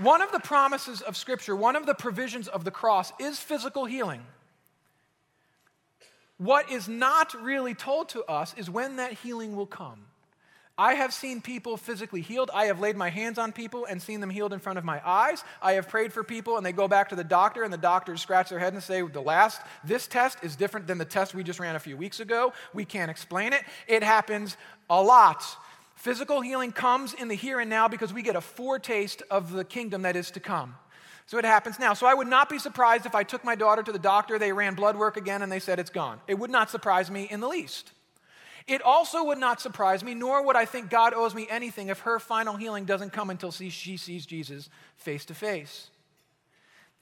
one 0.00 0.22
of 0.22 0.32
the 0.32 0.40
promises 0.40 1.00
of 1.00 1.16
Scripture, 1.16 1.56
one 1.56 1.76
of 1.76 1.86
the 1.86 1.94
provisions 1.94 2.48
of 2.48 2.64
the 2.64 2.70
cross 2.70 3.12
is 3.18 3.38
physical 3.38 3.84
healing. 3.84 4.22
What 6.38 6.70
is 6.70 6.86
not 6.86 7.34
really 7.42 7.74
told 7.74 8.10
to 8.10 8.24
us 8.24 8.54
is 8.58 8.68
when 8.68 8.96
that 8.96 9.14
healing 9.14 9.56
will 9.56 9.66
come. 9.66 10.06
I 10.78 10.92
have 10.94 11.14
seen 11.14 11.40
people 11.40 11.78
physically 11.78 12.20
healed. 12.20 12.50
I 12.52 12.66
have 12.66 12.80
laid 12.80 12.98
my 12.98 13.08
hands 13.08 13.38
on 13.38 13.50
people 13.52 13.86
and 13.86 14.00
seen 14.00 14.20
them 14.20 14.28
healed 14.28 14.52
in 14.52 14.58
front 14.58 14.78
of 14.78 14.84
my 14.84 15.00
eyes. 15.08 15.42
I 15.62 15.72
have 15.72 15.88
prayed 15.88 16.12
for 16.12 16.22
people 16.22 16.58
and 16.58 16.66
they 16.66 16.72
go 16.72 16.86
back 16.86 17.08
to 17.08 17.16
the 17.16 17.24
doctor 17.24 17.62
and 17.62 17.72
the 17.72 17.78
doctors 17.78 18.20
scratch 18.20 18.50
their 18.50 18.58
head 18.58 18.74
and 18.74 18.82
say, 18.82 19.00
The 19.00 19.22
last, 19.22 19.62
this 19.84 20.06
test 20.06 20.36
is 20.42 20.54
different 20.54 20.86
than 20.86 20.98
the 20.98 21.06
test 21.06 21.34
we 21.34 21.42
just 21.42 21.60
ran 21.60 21.76
a 21.76 21.80
few 21.80 21.96
weeks 21.96 22.20
ago. 22.20 22.52
We 22.74 22.84
can't 22.84 23.10
explain 23.10 23.54
it. 23.54 23.62
It 23.88 24.02
happens 24.02 24.58
a 24.90 25.02
lot. 25.02 25.42
Physical 25.96 26.42
healing 26.42 26.70
comes 26.70 27.14
in 27.14 27.26
the 27.28 27.34
here 27.34 27.58
and 27.58 27.68
now 27.68 27.88
because 27.88 28.12
we 28.12 28.22
get 28.22 28.36
a 28.36 28.40
foretaste 28.40 29.22
of 29.30 29.52
the 29.52 29.64
kingdom 29.64 30.02
that 30.02 30.14
is 30.14 30.30
to 30.32 30.40
come. 30.40 30.76
So 31.26 31.38
it 31.38 31.44
happens 31.44 31.80
now. 31.80 31.94
So 31.94 32.06
I 32.06 32.14
would 32.14 32.28
not 32.28 32.48
be 32.48 32.58
surprised 32.58 33.06
if 33.06 33.14
I 33.14 33.24
took 33.24 33.42
my 33.42 33.56
daughter 33.56 33.82
to 33.82 33.90
the 33.90 33.98
doctor, 33.98 34.38
they 34.38 34.52
ran 34.52 34.74
blood 34.74 34.96
work 34.96 35.16
again, 35.16 35.42
and 35.42 35.50
they 35.50 35.58
said 35.58 35.80
it's 35.80 35.90
gone. 35.90 36.20
It 36.28 36.38
would 36.38 36.50
not 36.50 36.70
surprise 36.70 37.10
me 37.10 37.26
in 37.28 37.40
the 37.40 37.48
least. 37.48 37.90
It 38.68 38.82
also 38.82 39.24
would 39.24 39.38
not 39.38 39.60
surprise 39.60 40.04
me, 40.04 40.14
nor 40.14 40.44
would 40.44 40.54
I 40.54 40.66
think 40.66 40.90
God 40.90 41.14
owes 41.14 41.34
me 41.34 41.46
anything 41.48 41.88
if 41.88 42.00
her 42.00 42.20
final 42.20 42.56
healing 42.56 42.84
doesn't 42.84 43.12
come 43.12 43.30
until 43.30 43.50
she 43.50 43.70
sees 43.96 44.26
Jesus 44.26 44.68
face 44.96 45.24
to 45.24 45.34
face. 45.34 45.90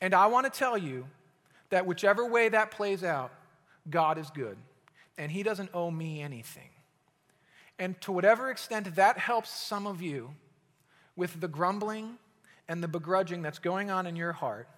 And 0.01 0.15
I 0.15 0.27
want 0.29 0.51
to 0.51 0.57
tell 0.57 0.79
you 0.79 1.07
that 1.71 1.85
whichever 1.85 2.27
way 2.27 2.49
that 2.49 2.71
plays 2.71 3.03
out, 3.03 3.33
God 3.91 4.19
is 4.19 4.31
good, 4.31 4.57
and 5.19 5.31
He 5.33 5.43
doesn't 5.43 5.71
owe 5.75 5.91
me 5.91 6.23
anything. 6.23 6.69
And 7.79 8.01
to 8.03 8.13
whatever 8.13 8.51
extent 8.51 8.95
that 8.95 9.19
helps 9.19 9.51
some 9.51 9.87
of 9.87 10.01
you 10.01 10.31
with 11.17 11.41
the 11.41 11.49
grumbling 11.49 12.19
and 12.69 12.83
the 12.83 12.89
begrudging 12.89 13.43
that's 13.43 13.59
going 13.59 13.91
on 13.91 14.07
in 14.07 14.17
your 14.17 14.33
heart, 14.33 14.69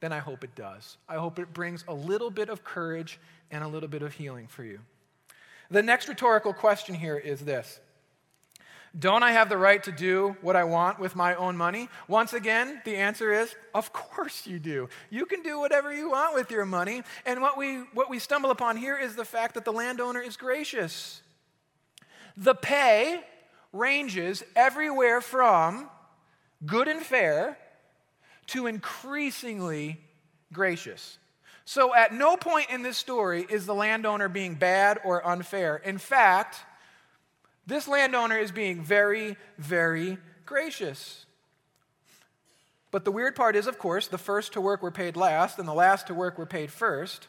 then 0.00 0.12
I 0.12 0.18
hope 0.18 0.42
it 0.44 0.54
does. 0.54 0.96
I 1.08 1.16
hope 1.16 1.38
it 1.38 1.52
brings 1.52 1.84
a 1.86 1.94
little 1.94 2.30
bit 2.30 2.48
of 2.48 2.64
courage 2.64 3.20
and 3.50 3.62
a 3.62 3.68
little 3.68 3.88
bit 3.88 4.02
of 4.02 4.14
healing 4.14 4.46
for 4.46 4.64
you. 4.64 4.80
The 5.70 5.82
next 5.82 6.08
rhetorical 6.08 6.52
question 6.52 6.94
here 6.94 7.16
is 7.16 7.40
this 7.40 7.80
Don't 8.98 9.22
I 9.22 9.32
have 9.32 9.50
the 9.50 9.58
right 9.58 9.82
to 9.84 9.92
do 9.92 10.36
what 10.40 10.56
I 10.56 10.64
want 10.64 10.98
with 10.98 11.14
my 11.14 11.34
own 11.34 11.56
money? 11.56 11.90
Once 12.08 12.32
again, 12.32 12.80
the 12.84 12.96
answer 12.96 13.32
is 13.32 13.54
Of 13.74 13.92
course 13.92 14.46
you 14.46 14.58
do. 14.58 14.88
You 15.10 15.26
can 15.26 15.42
do 15.42 15.58
whatever 15.58 15.94
you 15.94 16.10
want 16.10 16.34
with 16.34 16.50
your 16.50 16.64
money. 16.64 17.02
And 17.26 17.42
what 17.42 17.58
we, 17.58 17.80
what 17.92 18.08
we 18.08 18.18
stumble 18.18 18.50
upon 18.50 18.78
here 18.78 18.98
is 18.98 19.14
the 19.14 19.24
fact 19.24 19.54
that 19.54 19.66
the 19.66 19.72
landowner 19.72 20.20
is 20.20 20.36
gracious. 20.38 21.22
The 22.36 22.54
pay 22.54 23.22
ranges 23.72 24.42
everywhere 24.56 25.20
from 25.20 25.88
good 26.64 26.88
and 26.88 27.02
fair 27.02 27.58
to 28.48 28.66
increasingly 28.66 30.00
gracious. 30.52 31.18
So, 31.64 31.94
at 31.94 32.12
no 32.12 32.36
point 32.36 32.70
in 32.70 32.82
this 32.82 32.96
story 32.96 33.46
is 33.48 33.64
the 33.64 33.74
landowner 33.74 34.28
being 34.28 34.56
bad 34.56 34.98
or 35.04 35.24
unfair. 35.26 35.76
In 35.76 35.98
fact, 35.98 36.56
this 37.66 37.86
landowner 37.86 38.36
is 38.36 38.50
being 38.50 38.82
very, 38.82 39.36
very 39.56 40.18
gracious. 40.44 41.26
But 42.90 43.04
the 43.04 43.12
weird 43.12 43.36
part 43.36 43.54
is, 43.54 43.68
of 43.68 43.78
course, 43.78 44.08
the 44.08 44.18
first 44.18 44.52
to 44.54 44.60
work 44.60 44.82
were 44.82 44.90
paid 44.90 45.16
last, 45.16 45.60
and 45.60 45.68
the 45.68 45.74
last 45.74 46.08
to 46.08 46.14
work 46.14 46.38
were 46.38 46.46
paid 46.46 46.72
first. 46.72 47.28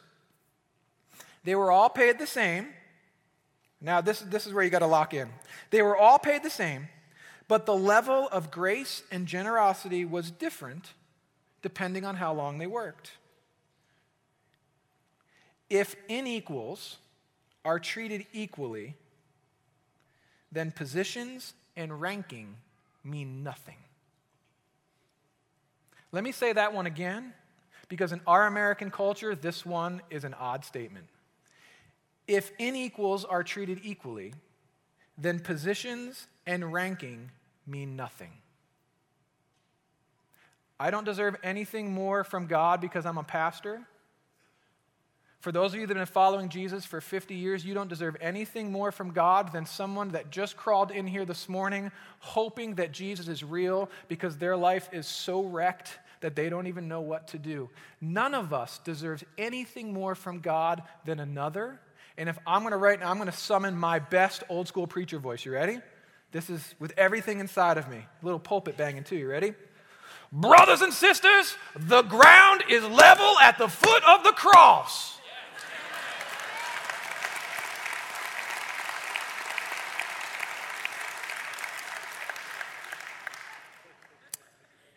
They 1.44 1.54
were 1.54 1.72
all 1.72 1.90
paid 1.90 2.18
the 2.18 2.26
same. 2.26 2.70
Now, 3.82 4.00
this, 4.00 4.20
this 4.20 4.46
is 4.46 4.54
where 4.54 4.64
you 4.64 4.70
got 4.70 4.80
to 4.80 4.88
lock 4.88 5.14
in. 5.14 5.30
They 5.72 5.82
were 5.82 5.98
all 5.98 6.20
paid 6.20 6.44
the 6.44 6.50
same, 6.52 6.88
but 7.48 7.66
the 7.66 7.76
level 7.76 8.30
of 8.32 8.52
grace 8.52 9.02
and 9.12 9.26
generosity 9.26 10.06
was 10.06 10.30
different 10.30 10.94
depending 11.64 12.06
on 12.06 12.16
how 12.16 12.34
long 12.34 12.60
they 12.60 12.68
worked. 12.68 13.12
If 15.70 15.96
inequals 16.08 16.98
are 17.64 17.80
treated 17.80 18.26
equally, 18.34 18.96
then 20.52 20.72
positions 20.72 21.54
and 21.76 22.02
ranking 22.02 22.56
mean 23.04 23.44
nothing. 23.44 23.78
Let 26.12 26.24
me 26.24 26.32
say 26.32 26.52
that 26.54 26.74
one 26.74 26.86
again, 26.86 27.34
because 27.88 28.12
in 28.12 28.22
our 28.28 28.48
American 28.48 28.92
culture, 28.92 29.34
this 29.34 29.66
one 29.66 30.02
is 30.10 30.24
an 30.24 30.34
odd 30.34 30.66
statement. 30.66 31.06
If 32.28 32.52
inequals 32.60 33.26
are 33.26 33.44
treated 33.44 33.82
equally, 33.84 34.34
then 35.18 35.40
positions 35.40 36.28
and 36.46 36.72
ranking 36.72 37.32
mean 37.68 37.96
nothing. 37.96 38.32
I 40.80 40.90
don't 40.90 41.06
deserve 41.06 41.36
anything 41.44 41.94
more 41.94 42.24
from 42.24 42.48
God 42.48 42.82
because 42.82 43.06
I'm 43.06 43.20
a 43.20 43.24
pastor. 43.24 43.82
For 45.42 45.52
those 45.52 45.74
of 45.74 45.80
you 45.80 45.88
that 45.88 45.98
have 45.98 46.08
been 46.08 46.14
following 46.14 46.50
Jesus 46.50 46.86
for 46.86 47.02
50 47.02 47.34
years, 47.34 47.66
you 47.66 47.74
don't 47.74 47.88
deserve 47.88 48.16
anything 48.22 48.72
more 48.72 48.92
from 48.92 49.12
God 49.12 49.52
than 49.52 49.66
someone 49.66 50.10
that 50.10 50.30
just 50.30 50.56
crawled 50.56 50.92
in 50.92 51.08
here 51.08 51.26
this 51.26 51.50
morning 51.50 51.92
hoping 52.20 52.76
that 52.76 52.92
Jesus 52.92 53.28
is 53.28 53.44
real 53.44 53.90
because 54.08 54.38
their 54.38 54.56
life 54.56 54.90
is 54.92 55.08
so 55.08 55.44
wrecked 55.44 55.98
that 56.22 56.36
they 56.36 56.50
don't 56.50 56.68
even 56.68 56.88
know 56.88 57.02
what 57.02 57.28
to 57.30 57.40
do. 57.40 57.70
None 58.00 58.36
of 58.36 58.54
us 58.54 58.80
deserves 58.84 59.24
anything 59.38 59.94
more 59.94 60.14
from 60.14 60.40
God 60.40 60.84
than 61.06 61.20
another. 61.20 61.80
And 62.18 62.30
if 62.30 62.38
I'm 62.46 62.62
going 62.62 62.72
to 62.72 62.78
right 62.78 63.00
now, 63.00 63.10
I'm 63.10 63.18
going 63.18 63.32
to 63.32 63.38
summon 63.38 63.76
my 63.76 64.00
best 64.00 64.44
old 64.50 64.68
school 64.68 64.88
preacher 64.88 65.18
voice. 65.18 65.46
You 65.46 65.54
ready? 65.54 65.80
This 66.32 66.50
is 66.50 66.76
with 66.80 66.94
everything 66.98 67.40
inside 67.40 67.78
of 67.78 67.90
me. 67.90 67.98
A 67.98 68.26
little 68.26 68.40
pulpit 68.40 68.78
banging 68.78 69.04
too. 69.04 69.16
You 69.16 69.30
ready? 69.30 69.54
Brothers 70.32 70.82
and 70.82 70.94
sisters, 70.94 71.58
the 71.76 72.04
ground 72.04 72.64
is 72.70 72.84
level 72.84 73.38
at 73.40 73.58
the 73.58 73.68
foot 73.68 74.04
of 74.08 74.24
the 74.24 74.32
cross. 74.32 75.18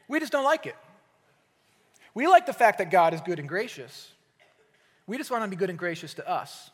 We 0.07 0.21
just 0.21 0.31
don't 0.31 0.45
like 0.45 0.67
it. 0.67 0.77
We 2.15 2.29
like 2.29 2.47
the 2.47 2.53
fact 2.53 2.79
that 2.79 2.91
God 2.91 3.15
is 3.15 3.21
good 3.21 3.41
and 3.41 3.49
gracious. 3.49 4.13
We 5.07 5.19
just 5.19 5.31
want 5.31 5.43
him 5.43 5.51
to 5.51 5.57
be 5.57 5.59
good 5.59 5.71
and 5.71 5.79
gracious 5.79 6.15
to 6.15 6.29
us. 6.29 6.71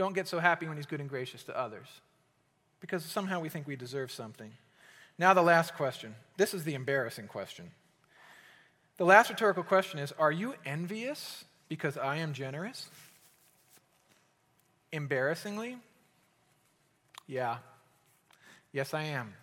Don't 0.00 0.14
get 0.14 0.26
so 0.26 0.38
happy 0.38 0.66
when 0.66 0.78
he's 0.78 0.86
good 0.86 1.00
and 1.00 1.10
gracious 1.10 1.42
to 1.42 1.54
others 1.54 1.86
because 2.80 3.04
somehow 3.04 3.38
we 3.38 3.50
think 3.50 3.66
we 3.66 3.76
deserve 3.76 4.10
something. 4.10 4.50
Now, 5.18 5.34
the 5.34 5.42
last 5.42 5.74
question. 5.74 6.14
This 6.38 6.54
is 6.54 6.64
the 6.64 6.72
embarrassing 6.72 7.26
question. 7.26 7.70
The 8.96 9.04
last 9.04 9.28
rhetorical 9.28 9.62
question 9.62 9.98
is 9.98 10.10
Are 10.12 10.32
you 10.32 10.54
envious 10.64 11.44
because 11.68 11.98
I 11.98 12.16
am 12.16 12.32
generous? 12.32 12.88
Embarrassingly? 14.90 15.76
Yeah. 17.26 17.58
Yes, 18.72 18.94
I 18.94 19.02
am. 19.02 19.34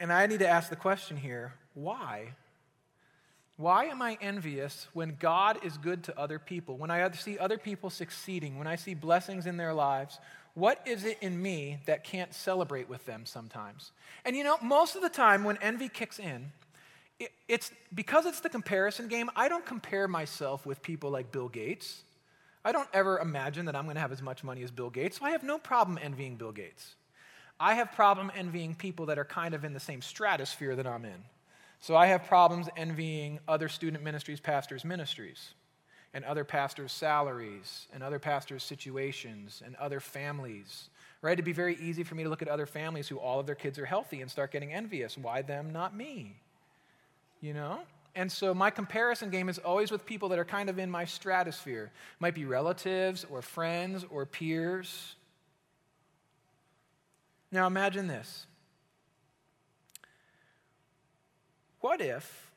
And 0.00 0.10
I 0.10 0.26
need 0.26 0.38
to 0.38 0.48
ask 0.48 0.70
the 0.70 0.76
question 0.76 1.18
here 1.18 1.52
why? 1.74 2.32
Why 3.56 3.84
am 3.84 4.02
I 4.02 4.18
envious 4.20 4.88
when 4.94 5.16
God 5.20 5.64
is 5.64 5.78
good 5.78 6.02
to 6.04 6.18
other 6.18 6.38
people? 6.38 6.76
When 6.76 6.90
I 6.90 7.08
see 7.12 7.38
other 7.38 7.58
people 7.58 7.88
succeeding, 7.88 8.58
when 8.58 8.66
I 8.66 8.74
see 8.74 8.94
blessings 8.94 9.46
in 9.46 9.56
their 9.56 9.72
lives, 9.72 10.18
what 10.54 10.80
is 10.86 11.04
it 11.04 11.18
in 11.20 11.40
me 11.40 11.78
that 11.86 12.02
can't 12.02 12.34
celebrate 12.34 12.88
with 12.88 13.06
them 13.06 13.26
sometimes? 13.26 13.92
And 14.24 14.36
you 14.36 14.42
know, 14.42 14.56
most 14.60 14.96
of 14.96 15.02
the 15.02 15.08
time 15.08 15.44
when 15.44 15.56
envy 15.58 15.88
kicks 15.88 16.18
in, 16.18 16.50
it, 17.20 17.30
it's 17.48 17.70
because 17.94 18.26
it's 18.26 18.40
the 18.40 18.48
comparison 18.48 19.06
game, 19.06 19.30
I 19.36 19.48
don't 19.48 19.64
compare 19.64 20.08
myself 20.08 20.66
with 20.66 20.82
people 20.82 21.10
like 21.10 21.30
Bill 21.30 21.48
Gates. 21.48 22.02
I 22.64 22.72
don't 22.72 22.88
ever 22.92 23.18
imagine 23.18 23.66
that 23.66 23.76
I'm 23.76 23.84
going 23.84 23.96
to 23.96 24.00
have 24.00 24.12
as 24.12 24.22
much 24.22 24.42
money 24.42 24.64
as 24.64 24.72
Bill 24.72 24.90
Gates, 24.90 25.18
so 25.18 25.26
I 25.26 25.30
have 25.30 25.44
no 25.44 25.58
problem 25.58 25.98
envying 26.02 26.36
Bill 26.36 26.52
Gates. 26.52 26.96
I 27.60 27.74
have 27.74 27.92
problem 27.92 28.32
envying 28.34 28.74
people 28.74 29.06
that 29.06 29.18
are 29.18 29.24
kind 29.24 29.54
of 29.54 29.64
in 29.64 29.74
the 29.74 29.80
same 29.80 30.02
stratosphere 30.02 30.74
that 30.74 30.86
I'm 30.86 31.04
in. 31.04 31.22
So 31.84 31.94
I 31.94 32.06
have 32.06 32.24
problems 32.24 32.70
envying 32.78 33.40
other 33.46 33.68
student 33.68 34.02
ministries, 34.02 34.40
pastors' 34.40 34.86
ministries, 34.86 35.52
and 36.14 36.24
other 36.24 36.42
pastors' 36.42 36.92
salaries, 36.92 37.88
and 37.92 38.02
other 38.02 38.18
pastors' 38.18 38.62
situations, 38.62 39.62
and 39.62 39.76
other 39.76 40.00
families. 40.00 40.88
Right? 41.20 41.34
It'd 41.34 41.44
be 41.44 41.52
very 41.52 41.76
easy 41.76 42.02
for 42.02 42.14
me 42.14 42.22
to 42.22 42.30
look 42.30 42.40
at 42.40 42.48
other 42.48 42.64
families 42.64 43.06
who 43.06 43.18
all 43.18 43.38
of 43.38 43.44
their 43.44 43.54
kids 43.54 43.78
are 43.78 43.84
healthy 43.84 44.22
and 44.22 44.30
start 44.30 44.50
getting 44.50 44.72
envious. 44.72 45.18
Why 45.18 45.42
them, 45.42 45.74
not 45.74 45.94
me? 45.94 46.36
You 47.42 47.52
know? 47.52 47.80
And 48.14 48.32
so 48.32 48.54
my 48.54 48.70
comparison 48.70 49.28
game 49.28 49.50
is 49.50 49.58
always 49.58 49.90
with 49.90 50.06
people 50.06 50.30
that 50.30 50.38
are 50.38 50.44
kind 50.46 50.70
of 50.70 50.78
in 50.78 50.90
my 50.90 51.04
stratosphere. 51.04 51.92
Might 52.18 52.34
be 52.34 52.46
relatives 52.46 53.26
or 53.28 53.42
friends 53.42 54.06
or 54.08 54.24
peers. 54.24 55.16
Now 57.52 57.66
imagine 57.66 58.06
this 58.06 58.46
What 61.84 62.00
if 62.00 62.50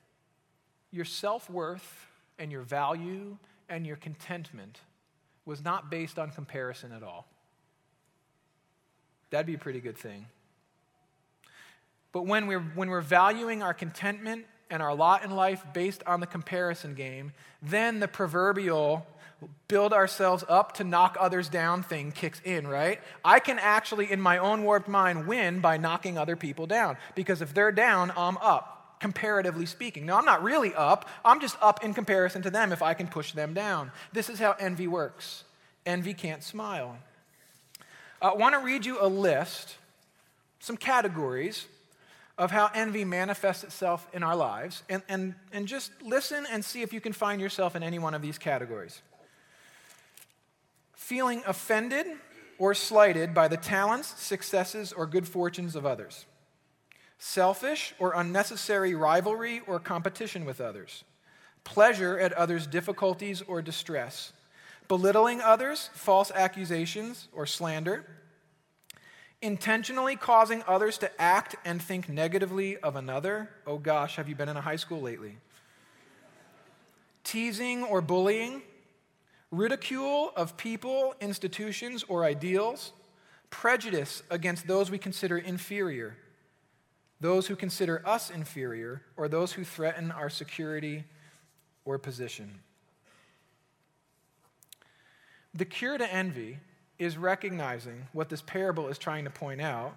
your 0.89 1.03
self 1.03 1.49
worth 1.49 2.07
and 2.39 2.49
your 2.49 2.61
value 2.61 3.35
and 3.67 3.85
your 3.85 3.97
contentment 3.97 4.79
was 5.45 5.61
not 5.61 5.91
based 5.91 6.17
on 6.17 6.31
comparison 6.31 6.93
at 6.93 7.03
all? 7.03 7.27
That'd 9.29 9.45
be 9.45 9.55
a 9.55 9.57
pretty 9.57 9.81
good 9.81 9.97
thing. 9.97 10.27
But 12.13 12.25
when 12.25 12.47
we're, 12.47 12.61
when 12.61 12.89
we're 12.89 13.01
valuing 13.01 13.61
our 13.61 13.73
contentment 13.73 14.45
and 14.69 14.81
our 14.81 14.95
lot 14.95 15.25
in 15.25 15.31
life 15.31 15.61
based 15.73 16.03
on 16.07 16.21
the 16.21 16.25
comparison 16.25 16.93
game, 16.93 17.33
then 17.61 17.99
the 17.99 18.07
proverbial 18.07 19.05
build 19.67 19.91
ourselves 19.91 20.45
up 20.47 20.71
to 20.75 20.85
knock 20.85 21.17
others 21.19 21.49
down 21.49 21.83
thing 21.83 22.13
kicks 22.13 22.39
in, 22.45 22.65
right? 22.65 23.01
I 23.25 23.41
can 23.41 23.59
actually, 23.59 24.09
in 24.09 24.21
my 24.21 24.37
own 24.37 24.63
warped 24.63 24.87
mind, 24.87 25.27
win 25.27 25.59
by 25.59 25.75
knocking 25.75 26.17
other 26.17 26.37
people 26.37 26.65
down. 26.65 26.95
Because 27.13 27.41
if 27.41 27.53
they're 27.53 27.73
down, 27.73 28.13
I'm 28.15 28.37
up 28.37 28.76
comparatively 28.99 29.65
speaking. 29.65 30.05
Now, 30.05 30.17
I'm 30.17 30.25
not 30.25 30.43
really 30.43 30.73
up, 30.73 31.07
I'm 31.23 31.39
just 31.39 31.57
up 31.61 31.83
in 31.83 31.93
comparison 31.93 32.41
to 32.43 32.49
them 32.49 32.71
if 32.71 32.81
I 32.81 32.93
can 32.93 33.07
push 33.07 33.31
them 33.31 33.53
down. 33.53 33.91
This 34.13 34.29
is 34.29 34.39
how 34.39 34.55
envy 34.59 34.87
works. 34.87 35.43
Envy 35.85 36.13
can't 36.13 36.43
smile. 36.43 36.97
I 38.21 38.33
want 38.33 38.55
to 38.55 38.59
read 38.59 38.85
you 38.85 38.97
a 38.99 39.07
list, 39.07 39.75
some 40.59 40.77
categories 40.77 41.67
of 42.37 42.51
how 42.51 42.69
envy 42.73 43.05
manifests 43.05 43.63
itself 43.63 44.07
in 44.13 44.23
our 44.23 44.35
lives, 44.35 44.83
and, 44.89 45.01
and, 45.09 45.35
and 45.51 45.67
just 45.67 45.91
listen 46.03 46.45
and 46.51 46.63
see 46.63 46.81
if 46.81 46.93
you 46.93 47.01
can 47.01 47.13
find 47.13 47.41
yourself 47.41 47.75
in 47.75 47.83
any 47.83 47.99
one 47.99 48.13
of 48.13 48.21
these 48.21 48.37
categories. 48.37 49.01
Feeling 50.93 51.41
offended 51.47 52.05
or 52.59 52.73
slighted 52.73 53.33
by 53.33 53.47
the 53.47 53.57
talents, 53.57 54.19
successes, 54.21 54.91
or 54.91 55.05
good 55.05 55.27
fortunes 55.27 55.75
of 55.75 55.85
others 55.85 56.25
selfish 57.17 57.93
or 57.99 58.13
unnecessary 58.15 58.93
rivalry 58.95 59.61
or 59.67 59.79
competition 59.79 60.45
with 60.45 60.61
others, 60.61 61.03
pleasure 61.63 62.17
at 62.19 62.33
others' 62.33 62.67
difficulties 62.67 63.41
or 63.41 63.61
distress, 63.61 64.33
belittling 64.87 65.41
others, 65.41 65.89
false 65.93 66.31
accusations 66.31 67.27
or 67.33 67.45
slander, 67.45 68.05
intentionally 69.41 70.15
causing 70.15 70.63
others 70.67 70.97
to 70.97 71.21
act 71.21 71.55
and 71.65 71.81
think 71.81 72.09
negatively 72.09 72.77
of 72.77 72.95
another. 72.95 73.49
Oh 73.65 73.77
gosh, 73.77 74.15
have 74.15 74.29
you 74.29 74.35
been 74.35 74.49
in 74.49 74.57
a 74.57 74.61
high 74.61 74.75
school 74.77 75.01
lately? 75.01 75.37
Teasing 77.23 77.83
or 77.83 78.01
bullying, 78.01 78.61
ridicule 79.51 80.31
of 80.35 80.55
people, 80.55 81.13
institutions, 81.19 82.03
or 82.07 82.23
ideals, 82.23 82.93
prejudice 83.49 84.23
against 84.29 84.65
those 84.67 84.89
we 84.89 84.97
consider 84.97 85.37
inferior 85.37 86.15
those 87.19 87.47
who 87.47 87.55
consider 87.55 88.01
us 88.05 88.29
inferior, 88.29 89.01
or 89.15 89.27
those 89.27 89.53
who 89.53 89.63
threaten 89.63 90.11
our 90.11 90.29
security 90.29 91.03
or 91.83 91.97
position. 91.97 92.59
The 95.53 95.65
cure 95.65 95.97
to 95.97 96.13
envy 96.13 96.59
is 96.99 97.17
recognizing 97.17 98.07
what 98.13 98.29
this 98.29 98.41
parable 98.41 98.87
is 98.87 98.97
trying 98.97 99.23
to 99.23 99.29
point 99.29 99.61
out. 99.61 99.95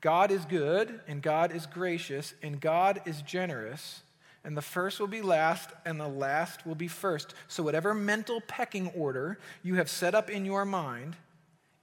God 0.00 0.32
is 0.32 0.44
good, 0.44 1.00
and 1.06 1.22
God 1.22 1.54
is 1.54 1.66
gracious, 1.66 2.34
and 2.42 2.60
God 2.60 3.00
is 3.04 3.22
generous, 3.22 4.02
and 4.44 4.56
the 4.56 4.62
first 4.62 4.98
will 4.98 5.06
be 5.06 5.22
last, 5.22 5.70
and 5.84 6.00
the 6.00 6.08
last 6.08 6.66
will 6.66 6.74
be 6.74 6.88
first. 6.88 7.34
So, 7.46 7.62
whatever 7.62 7.94
mental 7.94 8.40
pecking 8.40 8.88
order 8.88 9.38
you 9.62 9.76
have 9.76 9.88
set 9.88 10.16
up 10.16 10.28
in 10.28 10.44
your 10.44 10.64
mind 10.64 11.14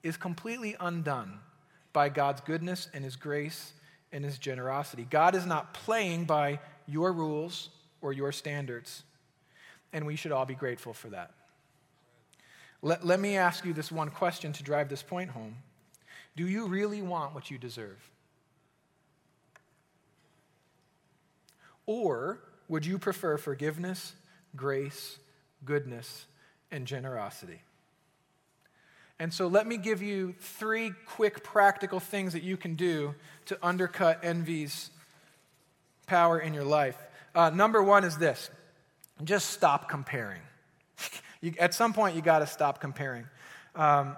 is 0.03 0.17
completely 0.17 0.75
undone 0.81 1.39
by 1.93 2.09
God's 2.09 2.41
goodness 2.41 2.89
and 2.93 3.05
His 3.05 3.15
grace 3.15 3.71
in 4.11 4.23
his 4.23 4.37
generosity. 4.37 5.07
God 5.09 5.35
is 5.35 5.45
not 5.45 5.73
playing 5.73 6.25
by 6.25 6.59
your 6.87 7.13
rules 7.13 7.69
or 8.01 8.13
your 8.13 8.31
standards, 8.31 9.03
and 9.93 10.05
we 10.05 10.15
should 10.15 10.31
all 10.31 10.45
be 10.45 10.55
grateful 10.55 10.93
for 10.93 11.09
that. 11.09 11.31
Let, 12.81 13.05
let 13.05 13.19
me 13.19 13.37
ask 13.37 13.65
you 13.65 13.73
this 13.73 13.91
one 13.91 14.09
question 14.09 14.53
to 14.53 14.63
drive 14.63 14.89
this 14.89 15.03
point 15.03 15.31
home 15.31 15.57
Do 16.35 16.47
you 16.47 16.67
really 16.67 17.01
want 17.01 17.33
what 17.33 17.51
you 17.51 17.57
deserve? 17.57 17.99
Or 21.85 22.39
would 22.67 22.85
you 22.85 22.99
prefer 22.99 23.37
forgiveness, 23.37 24.13
grace, 24.55 25.17
goodness, 25.65 26.25
and 26.71 26.85
generosity? 26.85 27.61
And 29.19 29.33
so 29.33 29.47
let 29.47 29.67
me 29.67 29.75
give 29.75 30.01
you 30.01 30.33
three 30.39 30.93
quick 31.05 31.43
practical 31.43 31.99
things 31.99 32.33
that 32.33 32.43
you 32.43 32.55
can 32.55 32.75
do 32.75 33.15
to 33.47 33.57
undercut 33.61 34.19
envy's 34.23 34.91
power 36.07 36.39
in 36.39 36.53
your 36.53 36.63
life. 36.63 36.97
Uh, 37.35 37.49
number 37.49 37.83
one 37.83 38.03
is 38.05 38.17
this 38.17 38.49
just 39.23 39.49
stop 39.49 39.89
comparing. 39.89 40.41
you, 41.41 41.53
at 41.59 41.73
some 41.73 41.93
point, 41.93 42.15
you 42.15 42.21
got 42.21 42.39
to 42.39 42.47
stop 42.47 42.79
comparing. 42.79 43.25
Um, 43.75 44.15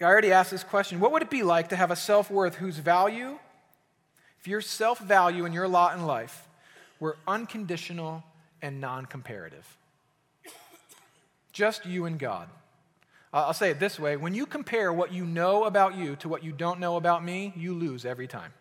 I 0.00 0.04
already 0.04 0.32
asked 0.32 0.50
this 0.50 0.64
question 0.64 1.00
What 1.00 1.12
would 1.12 1.22
it 1.22 1.30
be 1.30 1.42
like 1.42 1.70
to 1.70 1.76
have 1.76 1.90
a 1.90 1.96
self 1.96 2.30
worth 2.30 2.56
whose 2.56 2.76
value, 2.76 3.38
if 4.40 4.46
your 4.46 4.60
self 4.60 4.98
value 4.98 5.46
and 5.46 5.54
your 5.54 5.68
lot 5.68 5.96
in 5.96 6.04
life 6.04 6.46
were 7.00 7.16
unconditional 7.26 8.22
and 8.60 8.80
non 8.80 9.06
comparative? 9.06 9.66
Just 11.52 11.86
you 11.86 12.04
and 12.04 12.18
God. 12.18 12.48
I'll 13.34 13.52
say 13.52 13.70
it 13.70 13.80
this 13.80 13.98
way 13.98 14.16
when 14.16 14.34
you 14.34 14.46
compare 14.46 14.92
what 14.92 15.12
you 15.12 15.24
know 15.24 15.64
about 15.64 15.96
you 15.96 16.14
to 16.16 16.28
what 16.28 16.44
you 16.44 16.52
don't 16.52 16.78
know 16.78 16.96
about 16.96 17.24
me, 17.24 17.52
you 17.56 17.74
lose 17.74 18.04
every 18.04 18.28
time. 18.28 18.52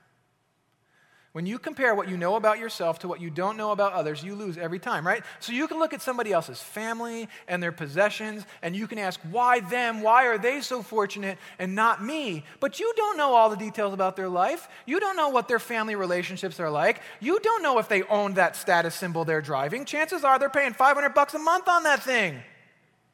When 1.32 1.48
you 1.48 1.58
compare 1.58 1.96
what 1.96 2.10
you 2.10 2.16
know 2.16 2.36
about 2.36 2.60
yourself 2.60 3.00
to 3.00 3.08
what 3.08 3.20
you 3.20 3.32
don't 3.32 3.58
know 3.58 3.72
about 3.72 3.94
others, 3.94 4.24
you 4.24 4.36
lose 4.36 4.56
every 4.56 4.78
time, 4.78 5.06
right? 5.06 5.24
So 5.40 5.52
you 5.52 5.68
can 5.68 5.80
look 5.80 5.92
at 5.92 6.02
somebody 6.02 6.32
else's 6.32 6.62
family 6.62 7.28
and 7.48 7.62
their 7.62 7.72
possessions, 7.72 8.46
and 8.62 8.76
you 8.76 8.86
can 8.86 9.00
ask, 9.00 9.20
why 9.32 9.60
them? 9.60 10.04
Why 10.04 10.28
are 10.28 10.38
they 10.38 10.62
so 10.62 10.84
fortunate 10.84 11.40
and 11.58 11.74
not 11.74 12.04
me? 12.04 12.46
But 12.60 12.80
you 12.80 12.94
don't 12.96 13.18
know 13.18 13.34
all 13.34 13.50
the 13.50 13.56
details 13.56 13.96
about 13.96 14.16
their 14.16 14.30
life. 14.30 14.70
You 14.86 15.00
don't 15.00 15.18
know 15.18 15.30
what 15.30 15.48
their 15.48 15.58
family 15.58 15.96
relationships 15.96 16.60
are 16.60 16.70
like. 16.70 17.02
You 17.20 17.40
don't 17.40 17.64
know 17.64 17.80
if 17.80 17.90
they 17.90 18.04
own 18.04 18.36
that 18.36 18.56
status 18.56 18.94
symbol 18.94 19.26
they're 19.26 19.42
driving. 19.42 19.86
Chances 19.86 20.24
are 20.24 20.38
they're 20.38 20.50
paying 20.50 20.74
500 20.74 21.16
bucks 21.16 21.34
a 21.34 21.40
month 21.40 21.68
on 21.68 21.82
that 21.84 22.04
thing. 22.04 22.40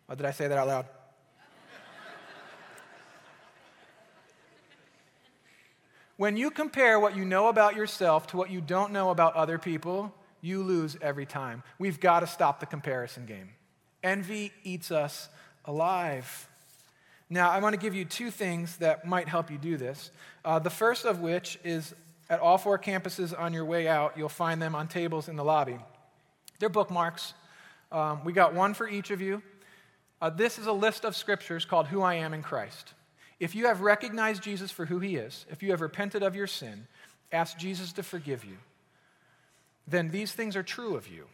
Oh, 0.10 0.16
did 0.16 0.26
I 0.26 0.32
say 0.32 0.50
that 0.50 0.58
out 0.58 0.68
loud? 0.68 0.86
When 6.20 6.36
you 6.36 6.52
compare 6.52 7.00
what 7.00 7.16
you 7.16 7.24
know 7.24 7.48
about 7.48 7.78
yourself 7.78 8.28
to 8.28 8.38
what 8.38 8.52
you 8.52 8.60
don't 8.60 8.92
know 8.92 9.10
about 9.10 9.36
other 9.36 9.58
people, 9.58 10.14
you 10.42 10.62
lose 10.64 10.98
every 11.02 11.26
time. 11.26 11.64
We've 11.78 11.98
got 11.98 12.20
to 12.20 12.28
stop 12.28 12.60
the 12.60 12.66
comparison 12.66 13.26
game. 13.26 13.52
Envy 14.04 14.52
eats 14.66 14.92
us 14.92 15.30
alive. 15.64 16.50
Now, 17.30 17.50
I 17.50 17.60
want 17.60 17.74
to 17.74 17.80
give 17.80 17.96
you 17.96 18.04
two 18.04 18.32
things 18.32 18.76
that 18.80 19.08
might 19.08 19.30
help 19.30 19.50
you 19.50 19.58
do 19.58 19.78
this. 19.78 20.12
Uh, 20.44 20.60
the 20.60 20.70
first 20.70 21.06
of 21.06 21.22
which 21.22 21.58
is 21.64 21.96
at 22.30 22.42
all 22.42 22.58
four 22.58 22.78
campuses 22.78 23.34
on 23.40 23.54
your 23.54 23.64
way 23.64 23.88
out, 23.88 24.18
you'll 24.18 24.28
find 24.28 24.62
them 24.62 24.76
on 24.76 24.90
tables 24.90 25.30
in 25.30 25.38
the 25.38 25.46
lobby. 25.46 25.78
They're 26.60 26.68
bookmarks. 26.68 27.34
Um, 27.94 28.26
we 28.26 28.34
got 28.34 28.54
one 28.54 28.74
for 28.74 28.90
each 28.90 29.10
of 29.12 29.22
you. 29.22 29.42
Uh, 30.22 30.30
this 30.30 30.60
is 30.60 30.68
a 30.68 30.74
list 30.74 31.06
of 31.06 31.16
scriptures 31.16 31.64
called 31.64 31.88
Who 31.88 32.02
I 32.02 32.16
Am 32.16 32.34
in 32.34 32.44
Christ. 32.44 32.94
If 33.40 33.56
you 33.56 33.68
have 33.68 33.82
recognized 33.82 34.44
Jesus 34.44 34.72
for 34.72 34.86
who 34.86 35.00
he 35.00 35.16
is, 35.16 35.46
if 35.50 35.64
you 35.64 35.72
have 35.72 35.82
repented 35.82 36.24
of 36.24 36.36
your 36.36 36.48
sin, 36.48 36.88
ask 37.32 37.58
Jesus 37.58 37.94
to 37.94 38.04
forgive 38.04 38.44
you. 38.44 38.58
then 39.90 40.12
these 40.12 40.32
things 40.32 40.56
are 40.56 40.64
true 40.64 40.96
of 40.96 41.08
you, 41.08 41.26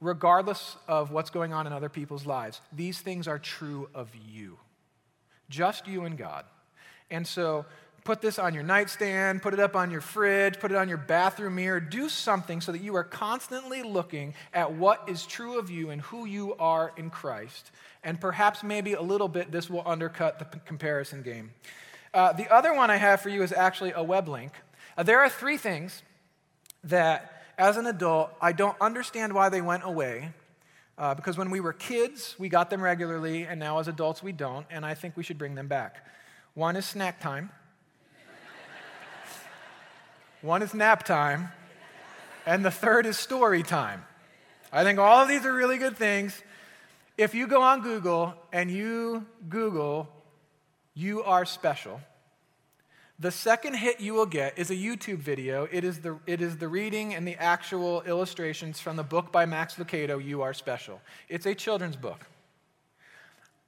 regardless 0.00 0.76
of 0.86 1.10
what's 1.10 1.30
going 1.30 1.52
on 1.52 1.66
in 1.66 1.72
other 1.72 1.88
people's 1.88 2.26
lives. 2.26 2.60
These 2.72 3.00
things 3.00 3.26
are 3.26 3.38
true 3.38 3.88
of 3.94 4.08
you, 4.30 4.58
just 5.48 5.88
you 5.88 6.04
and 6.04 6.16
God. 6.18 6.44
And 7.10 7.26
so, 7.26 7.64
put 8.04 8.20
this 8.20 8.38
on 8.38 8.54
your 8.54 8.62
nightstand, 8.62 9.42
put 9.42 9.54
it 9.54 9.60
up 9.60 9.76
on 9.76 9.90
your 9.90 10.00
fridge, 10.00 10.58
put 10.58 10.72
it 10.72 10.76
on 10.76 10.88
your 10.88 10.98
bathroom 10.98 11.54
mirror. 11.54 11.80
Do 11.80 12.08
something 12.08 12.60
so 12.60 12.72
that 12.72 12.80
you 12.80 12.96
are 12.96 13.04
constantly 13.04 13.82
looking 13.82 14.34
at 14.52 14.72
what 14.72 15.08
is 15.08 15.24
true 15.24 15.58
of 15.58 15.70
you 15.70 15.90
and 15.90 16.02
who 16.02 16.24
you 16.24 16.54
are 16.54 16.92
in 16.96 17.10
Christ. 17.10 17.70
And 18.02 18.20
perhaps, 18.20 18.62
maybe 18.62 18.94
a 18.94 19.02
little 19.02 19.28
bit, 19.28 19.52
this 19.52 19.70
will 19.70 19.82
undercut 19.86 20.38
the 20.38 20.44
p- 20.44 20.60
comparison 20.66 21.22
game. 21.22 21.52
Uh, 22.12 22.32
the 22.32 22.52
other 22.52 22.74
one 22.74 22.90
I 22.90 22.96
have 22.96 23.20
for 23.20 23.28
you 23.28 23.42
is 23.42 23.52
actually 23.52 23.92
a 23.92 24.02
web 24.02 24.28
link. 24.28 24.52
Uh, 24.96 25.04
there 25.04 25.20
are 25.20 25.28
three 25.28 25.56
things 25.56 26.02
that, 26.84 27.44
as 27.56 27.76
an 27.76 27.86
adult, 27.86 28.30
I 28.40 28.52
don't 28.52 28.76
understand 28.80 29.32
why 29.32 29.48
they 29.48 29.60
went 29.60 29.84
away. 29.84 30.30
Uh, 30.98 31.14
because 31.14 31.38
when 31.38 31.50
we 31.50 31.60
were 31.60 31.72
kids, 31.72 32.34
we 32.38 32.48
got 32.48 32.68
them 32.68 32.82
regularly, 32.82 33.44
and 33.44 33.58
now 33.58 33.78
as 33.78 33.88
adults, 33.88 34.22
we 34.22 34.32
don't, 34.32 34.66
and 34.70 34.84
I 34.84 34.94
think 34.94 35.16
we 35.16 35.22
should 35.22 35.38
bring 35.38 35.54
them 35.54 35.68
back. 35.68 36.06
One 36.54 36.76
is 36.76 36.84
snack 36.84 37.20
time. 37.20 37.50
One 40.42 40.62
is 40.62 40.74
nap 40.74 41.04
time. 41.04 41.48
And 42.44 42.64
the 42.64 42.70
third 42.70 43.06
is 43.06 43.16
story 43.16 43.62
time. 43.62 44.04
I 44.72 44.82
think 44.82 44.98
all 44.98 45.22
of 45.22 45.28
these 45.28 45.46
are 45.46 45.52
really 45.52 45.78
good 45.78 45.96
things. 45.96 46.42
If 47.16 47.34
you 47.34 47.46
go 47.46 47.62
on 47.62 47.82
Google 47.82 48.34
and 48.52 48.70
you 48.70 49.26
Google, 49.48 50.08
you 50.94 51.22
are 51.22 51.44
special, 51.44 52.00
the 53.18 53.30
second 53.30 53.74
hit 53.74 54.00
you 54.00 54.14
will 54.14 54.26
get 54.26 54.58
is 54.58 54.70
a 54.70 54.74
YouTube 54.74 55.18
video. 55.18 55.68
It 55.70 55.84
is 55.84 56.00
the, 56.00 56.18
it 56.26 56.40
is 56.40 56.56
the 56.56 56.66
reading 56.66 57.14
and 57.14 57.28
the 57.28 57.36
actual 57.36 58.02
illustrations 58.02 58.80
from 58.80 58.96
the 58.96 59.04
book 59.04 59.30
by 59.30 59.46
Max 59.46 59.76
Lucado, 59.76 60.22
You 60.22 60.42
Are 60.42 60.52
Special. 60.52 61.00
It's 61.28 61.46
a 61.46 61.54
children's 61.54 61.94
book. 61.94 62.26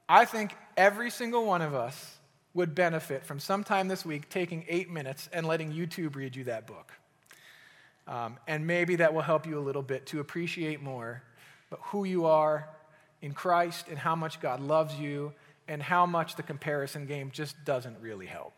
I 0.08 0.24
think 0.24 0.56
every 0.76 1.10
single 1.10 1.46
one 1.46 1.62
of 1.62 1.74
us 1.74 2.13
would 2.55 2.75
benefit 2.75 3.27
from 3.27 3.40
sometime 3.40 3.88
this 3.88 4.05
week 4.05 4.29
taking 4.31 4.64
eight 4.69 4.90
minutes 4.90 5.29
and 5.33 5.47
letting 5.47 5.73
YouTube 5.73 6.14
read 6.14 6.37
you 6.37 6.45
that 6.45 6.67
book. 6.67 6.93
Um, 8.07 8.38
and 8.47 8.67
maybe 8.67 8.97
that 8.97 9.12
will 9.12 9.23
help 9.23 9.47
you 9.47 9.59
a 9.59 9.61
little 9.61 9.83
bit 9.83 10.07
to 10.07 10.21
appreciate 10.21 10.83
more 10.83 11.23
but 11.71 11.81
who 11.87 12.05
you 12.05 12.27
are 12.27 12.69
in 13.23 13.33
Christ 13.33 13.87
and 13.88 13.99
how 13.99 14.14
much 14.14 14.40
God 14.40 14.61
loves 14.61 14.95
you 14.95 15.33
and 15.67 15.83
how 15.83 16.07
much 16.07 16.37
the 16.37 16.43
comparison 16.43 17.07
game 17.07 17.31
just 17.33 17.57
doesn't 17.64 17.99
really 18.01 18.27
help. 18.27 18.53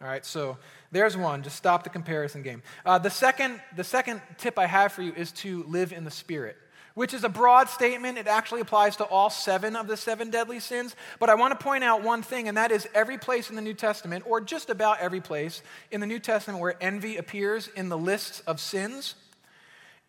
All 0.00 0.06
right, 0.06 0.24
so 0.24 0.58
there's 0.92 1.16
one. 1.16 1.42
Just 1.42 1.56
stop 1.56 1.82
the 1.82 1.90
comparison 1.90 2.42
game. 2.42 2.62
Uh, 2.84 2.98
the, 2.98 3.10
second, 3.10 3.60
the 3.74 3.84
second 3.84 4.20
tip 4.38 4.58
I 4.58 4.66
have 4.66 4.92
for 4.92 5.02
you 5.02 5.12
is 5.14 5.32
to 5.32 5.64
live 5.64 5.92
in 5.92 6.04
the 6.04 6.10
Spirit 6.10 6.56
which 6.94 7.12
is 7.12 7.24
a 7.24 7.28
broad 7.28 7.68
statement. 7.68 8.18
It 8.18 8.26
actually 8.26 8.60
applies 8.60 8.96
to 8.96 9.04
all 9.04 9.30
seven 9.30 9.76
of 9.76 9.86
the 9.86 9.96
seven 9.96 10.30
deadly 10.30 10.60
sins. 10.60 10.96
But 11.18 11.28
I 11.28 11.34
want 11.34 11.58
to 11.58 11.62
point 11.62 11.84
out 11.84 12.02
one 12.02 12.22
thing, 12.22 12.48
and 12.48 12.56
that 12.56 12.70
is 12.70 12.88
every 12.94 13.18
place 13.18 13.50
in 13.50 13.56
the 13.56 13.62
New 13.62 13.74
Testament, 13.74 14.24
or 14.26 14.40
just 14.40 14.70
about 14.70 15.00
every 15.00 15.20
place 15.20 15.62
in 15.90 16.00
the 16.00 16.06
New 16.06 16.20
Testament 16.20 16.60
where 16.60 16.76
envy 16.80 17.16
appears 17.16 17.68
in 17.68 17.88
the 17.88 17.98
lists 17.98 18.40
of 18.40 18.60
sins, 18.60 19.14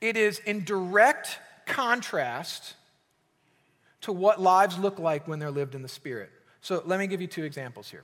it 0.02 0.16
is 0.16 0.40
in 0.40 0.64
direct 0.64 1.40
contrast 1.66 2.76
to 4.02 4.12
what 4.12 4.40
lives 4.40 4.78
look 4.78 5.00
like 5.00 5.28
when 5.28 5.40
they're 5.40 5.52
lived 5.52 5.74
in 5.74 5.82
the 5.82 5.88
Spirit. 5.88 6.30
So 6.62 6.84
let 6.86 7.00
me 7.00 7.08
give 7.08 7.22
you 7.22 7.28
two 7.28 7.44
examples 7.44 7.90
here. 7.90 8.04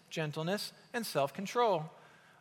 gentleness, 0.11 0.73
and 0.93 1.05
self 1.05 1.33
control. 1.33 1.89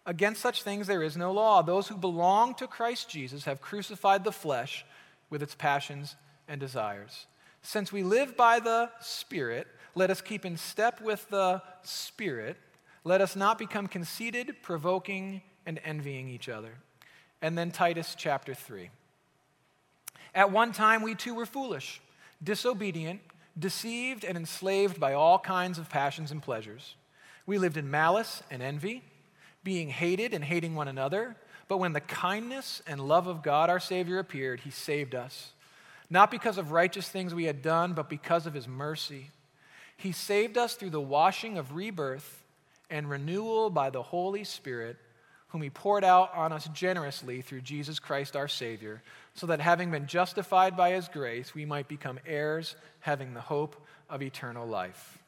Against 0.07 0.41
such 0.41 0.63
things 0.63 0.87
there 0.87 1.03
is 1.03 1.17
no 1.17 1.33
law. 1.33 1.63
Those 1.63 1.89
who 1.89 1.97
belong 1.97 2.55
to 2.57 2.67
Christ 2.67 3.09
Jesus 3.09 3.45
have 3.45 3.61
crucified 3.61 4.25
the 4.25 4.33
flesh 4.33 4.85
with 5.31 5.43
its 5.43 5.55
passions 5.55 6.17
and 6.49 6.61
desires. 6.61 7.27
Since 7.63 7.93
we 7.93 8.03
live 8.03 8.37
by 8.37 8.61
the 8.61 8.91
Spirit, 9.01 9.67
let 9.95 10.11
us 10.11 10.21
keep 10.21 10.45
in 10.45 10.57
step 10.57 11.01
with 11.01 11.29
the 11.31 11.63
Spirit. 11.83 12.57
Let 13.05 13.21
us 13.21 13.37
not 13.37 13.59
become 13.59 13.87
conceited, 13.87 14.57
provoking, 14.63 15.43
and 15.67 15.81
envying 15.85 16.29
each 16.29 16.49
other. 16.49 16.73
And 17.43 17.57
then 17.57 17.71
Titus 17.71 18.15
chapter 18.17 18.55
3. 18.55 18.91
At 20.35 20.53
one 20.53 20.73
time, 20.73 21.03
we 21.03 21.15
too 21.15 21.35
were 21.35 21.47
foolish, 21.47 22.01
disobedient, 22.43 23.21
deceived, 23.59 24.25
and 24.25 24.37
enslaved 24.37 25.01
by 25.01 25.13
all 25.13 25.39
kinds 25.39 25.79
of 25.79 25.89
passions 25.89 26.31
and 26.31 26.43
pleasures. 26.43 26.95
We 27.51 27.59
lived 27.59 27.77
in 27.77 27.91
malice 27.91 28.45
and 28.49 28.63
envy, 28.63 29.03
being 29.65 29.89
hated 29.89 30.35
and 30.35 30.45
hating 30.45 30.77
one 30.77 30.87
another. 30.87 31.35
But 31.67 31.79
when 31.79 31.93
the 31.93 32.01
kindness 32.01 32.81
and 32.87 33.01
love 33.01 33.27
of 33.27 33.43
God 33.43 33.69
our 33.69 33.81
Savior 33.81 34.21
appeared, 34.21 34.61
He 34.61 34.71
saved 34.71 35.17
us. 35.17 35.51
Not 36.09 36.31
because 36.31 36.59
of 36.59 36.71
righteous 36.71 37.09
things 37.09 37.35
we 37.35 37.47
had 37.47 37.61
done, 37.61 37.93
but 37.93 38.09
because 38.09 38.47
of 38.47 38.55
His 38.55 38.69
mercy. 38.69 39.33
He 39.97 40.13
saved 40.13 40.59
us 40.59 40.77
through 40.77 40.91
the 40.91 41.01
washing 41.01 41.59
of 41.59 41.75
rebirth 41.75 42.45
and 42.89 43.11
renewal 43.11 43.69
by 43.69 43.91
the 43.91 44.05
Holy 44.05 44.45
Spirit, 44.45 44.97
whom 45.49 45.63
He 45.63 45.71
poured 45.71 46.05
out 46.05 46.33
on 46.33 46.53
us 46.53 46.69
generously 46.73 47.43
through 47.43 47.63
Jesus 47.63 47.99
Christ 47.99 48.37
our 48.37 48.47
Savior, 48.47 49.03
so 49.35 49.49
that 49.49 49.61
having 49.61 49.91
been 49.91 50.07
justified 50.07 50.77
by 50.77 50.93
His 50.93 51.09
grace, 51.09 51.53
we 51.53 51.65
might 51.65 51.89
become 51.89 52.21
heirs, 52.25 52.77
having 53.01 53.35
the 53.35 53.41
hope 53.41 53.75
of 54.09 54.23
eternal 54.23 54.69
life. 54.69 55.19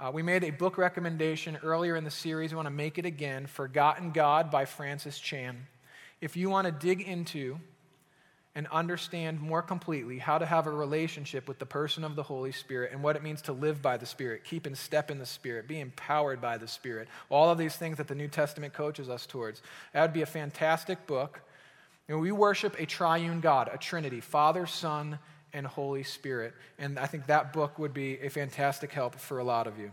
Uh, 0.00 0.12
we 0.12 0.22
made 0.22 0.44
a 0.44 0.50
book 0.50 0.78
recommendation 0.78 1.58
earlier 1.64 1.96
in 1.96 2.04
the 2.04 2.10
series. 2.10 2.52
We 2.52 2.56
want 2.56 2.66
to 2.66 2.70
make 2.70 2.98
it 2.98 3.04
again 3.04 3.46
Forgotten 3.46 4.12
God 4.12 4.48
by 4.48 4.64
Francis 4.64 5.18
Chan. 5.18 5.66
If 6.20 6.36
you 6.36 6.48
want 6.48 6.66
to 6.66 6.72
dig 6.72 7.00
into 7.00 7.58
and 8.54 8.68
understand 8.68 9.40
more 9.40 9.60
completely 9.60 10.18
how 10.18 10.38
to 10.38 10.46
have 10.46 10.68
a 10.68 10.70
relationship 10.70 11.48
with 11.48 11.58
the 11.58 11.66
person 11.66 12.04
of 12.04 12.14
the 12.14 12.22
Holy 12.22 12.52
Spirit 12.52 12.92
and 12.92 13.02
what 13.02 13.16
it 13.16 13.24
means 13.24 13.42
to 13.42 13.52
live 13.52 13.82
by 13.82 13.96
the 13.96 14.06
Spirit, 14.06 14.44
keep 14.44 14.68
in 14.68 14.76
step 14.76 15.10
in 15.10 15.18
the 15.18 15.26
Spirit, 15.26 15.66
be 15.66 15.80
empowered 15.80 16.40
by 16.40 16.58
the 16.58 16.68
Spirit, 16.68 17.08
all 17.28 17.50
of 17.50 17.58
these 17.58 17.74
things 17.74 17.96
that 17.96 18.06
the 18.06 18.14
New 18.14 18.28
Testament 18.28 18.72
coaches 18.72 19.08
us 19.08 19.26
towards, 19.26 19.62
that 19.92 20.02
would 20.02 20.12
be 20.12 20.22
a 20.22 20.26
fantastic 20.26 21.08
book. 21.08 21.40
Know, 22.08 22.18
we 22.18 22.30
worship 22.30 22.78
a 22.78 22.86
triune 22.86 23.40
God, 23.40 23.68
a 23.72 23.78
Trinity 23.78 24.20
Father, 24.20 24.64
Son, 24.64 25.18
and 25.52 25.66
Holy 25.66 26.02
Spirit. 26.02 26.54
And 26.78 26.98
I 26.98 27.06
think 27.06 27.26
that 27.26 27.52
book 27.52 27.78
would 27.78 27.94
be 27.94 28.18
a 28.20 28.28
fantastic 28.28 28.92
help 28.92 29.14
for 29.14 29.38
a 29.38 29.44
lot 29.44 29.66
of 29.66 29.78
you. 29.78 29.92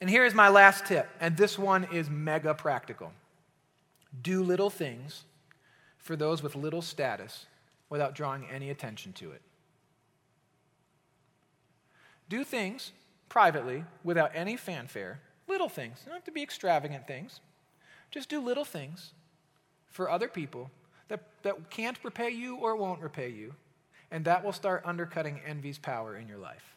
And 0.00 0.10
here 0.10 0.24
is 0.24 0.34
my 0.34 0.48
last 0.48 0.86
tip, 0.86 1.08
and 1.20 1.36
this 1.36 1.58
one 1.58 1.84
is 1.92 2.10
mega 2.10 2.54
practical 2.54 3.12
do 4.20 4.42
little 4.42 4.70
things 4.70 5.24
for 5.96 6.16
those 6.16 6.42
with 6.42 6.54
little 6.54 6.82
status 6.82 7.46
without 7.88 8.14
drawing 8.14 8.46
any 8.50 8.70
attention 8.70 9.12
to 9.14 9.30
it. 9.30 9.40
Do 12.28 12.44
things 12.44 12.92
privately 13.28 13.84
without 14.04 14.30
any 14.34 14.56
fanfare, 14.56 15.20
little 15.48 15.68
things. 15.68 16.02
Don't 16.04 16.14
have 16.14 16.24
to 16.24 16.30
be 16.30 16.42
extravagant 16.42 17.06
things. 17.06 17.40
Just 18.10 18.28
do 18.28 18.40
little 18.40 18.64
things 18.64 19.12
for 19.88 20.10
other 20.10 20.28
people 20.28 20.70
that, 21.08 21.20
that 21.42 21.70
can't 21.70 21.98
repay 22.02 22.30
you 22.30 22.56
or 22.56 22.76
won't 22.76 23.00
repay 23.00 23.28
you 23.28 23.54
and 24.12 24.26
that 24.26 24.44
will 24.44 24.52
start 24.52 24.82
undercutting 24.84 25.40
envy's 25.44 25.78
power 25.78 26.16
in 26.16 26.28
your 26.28 26.38
life. 26.38 26.76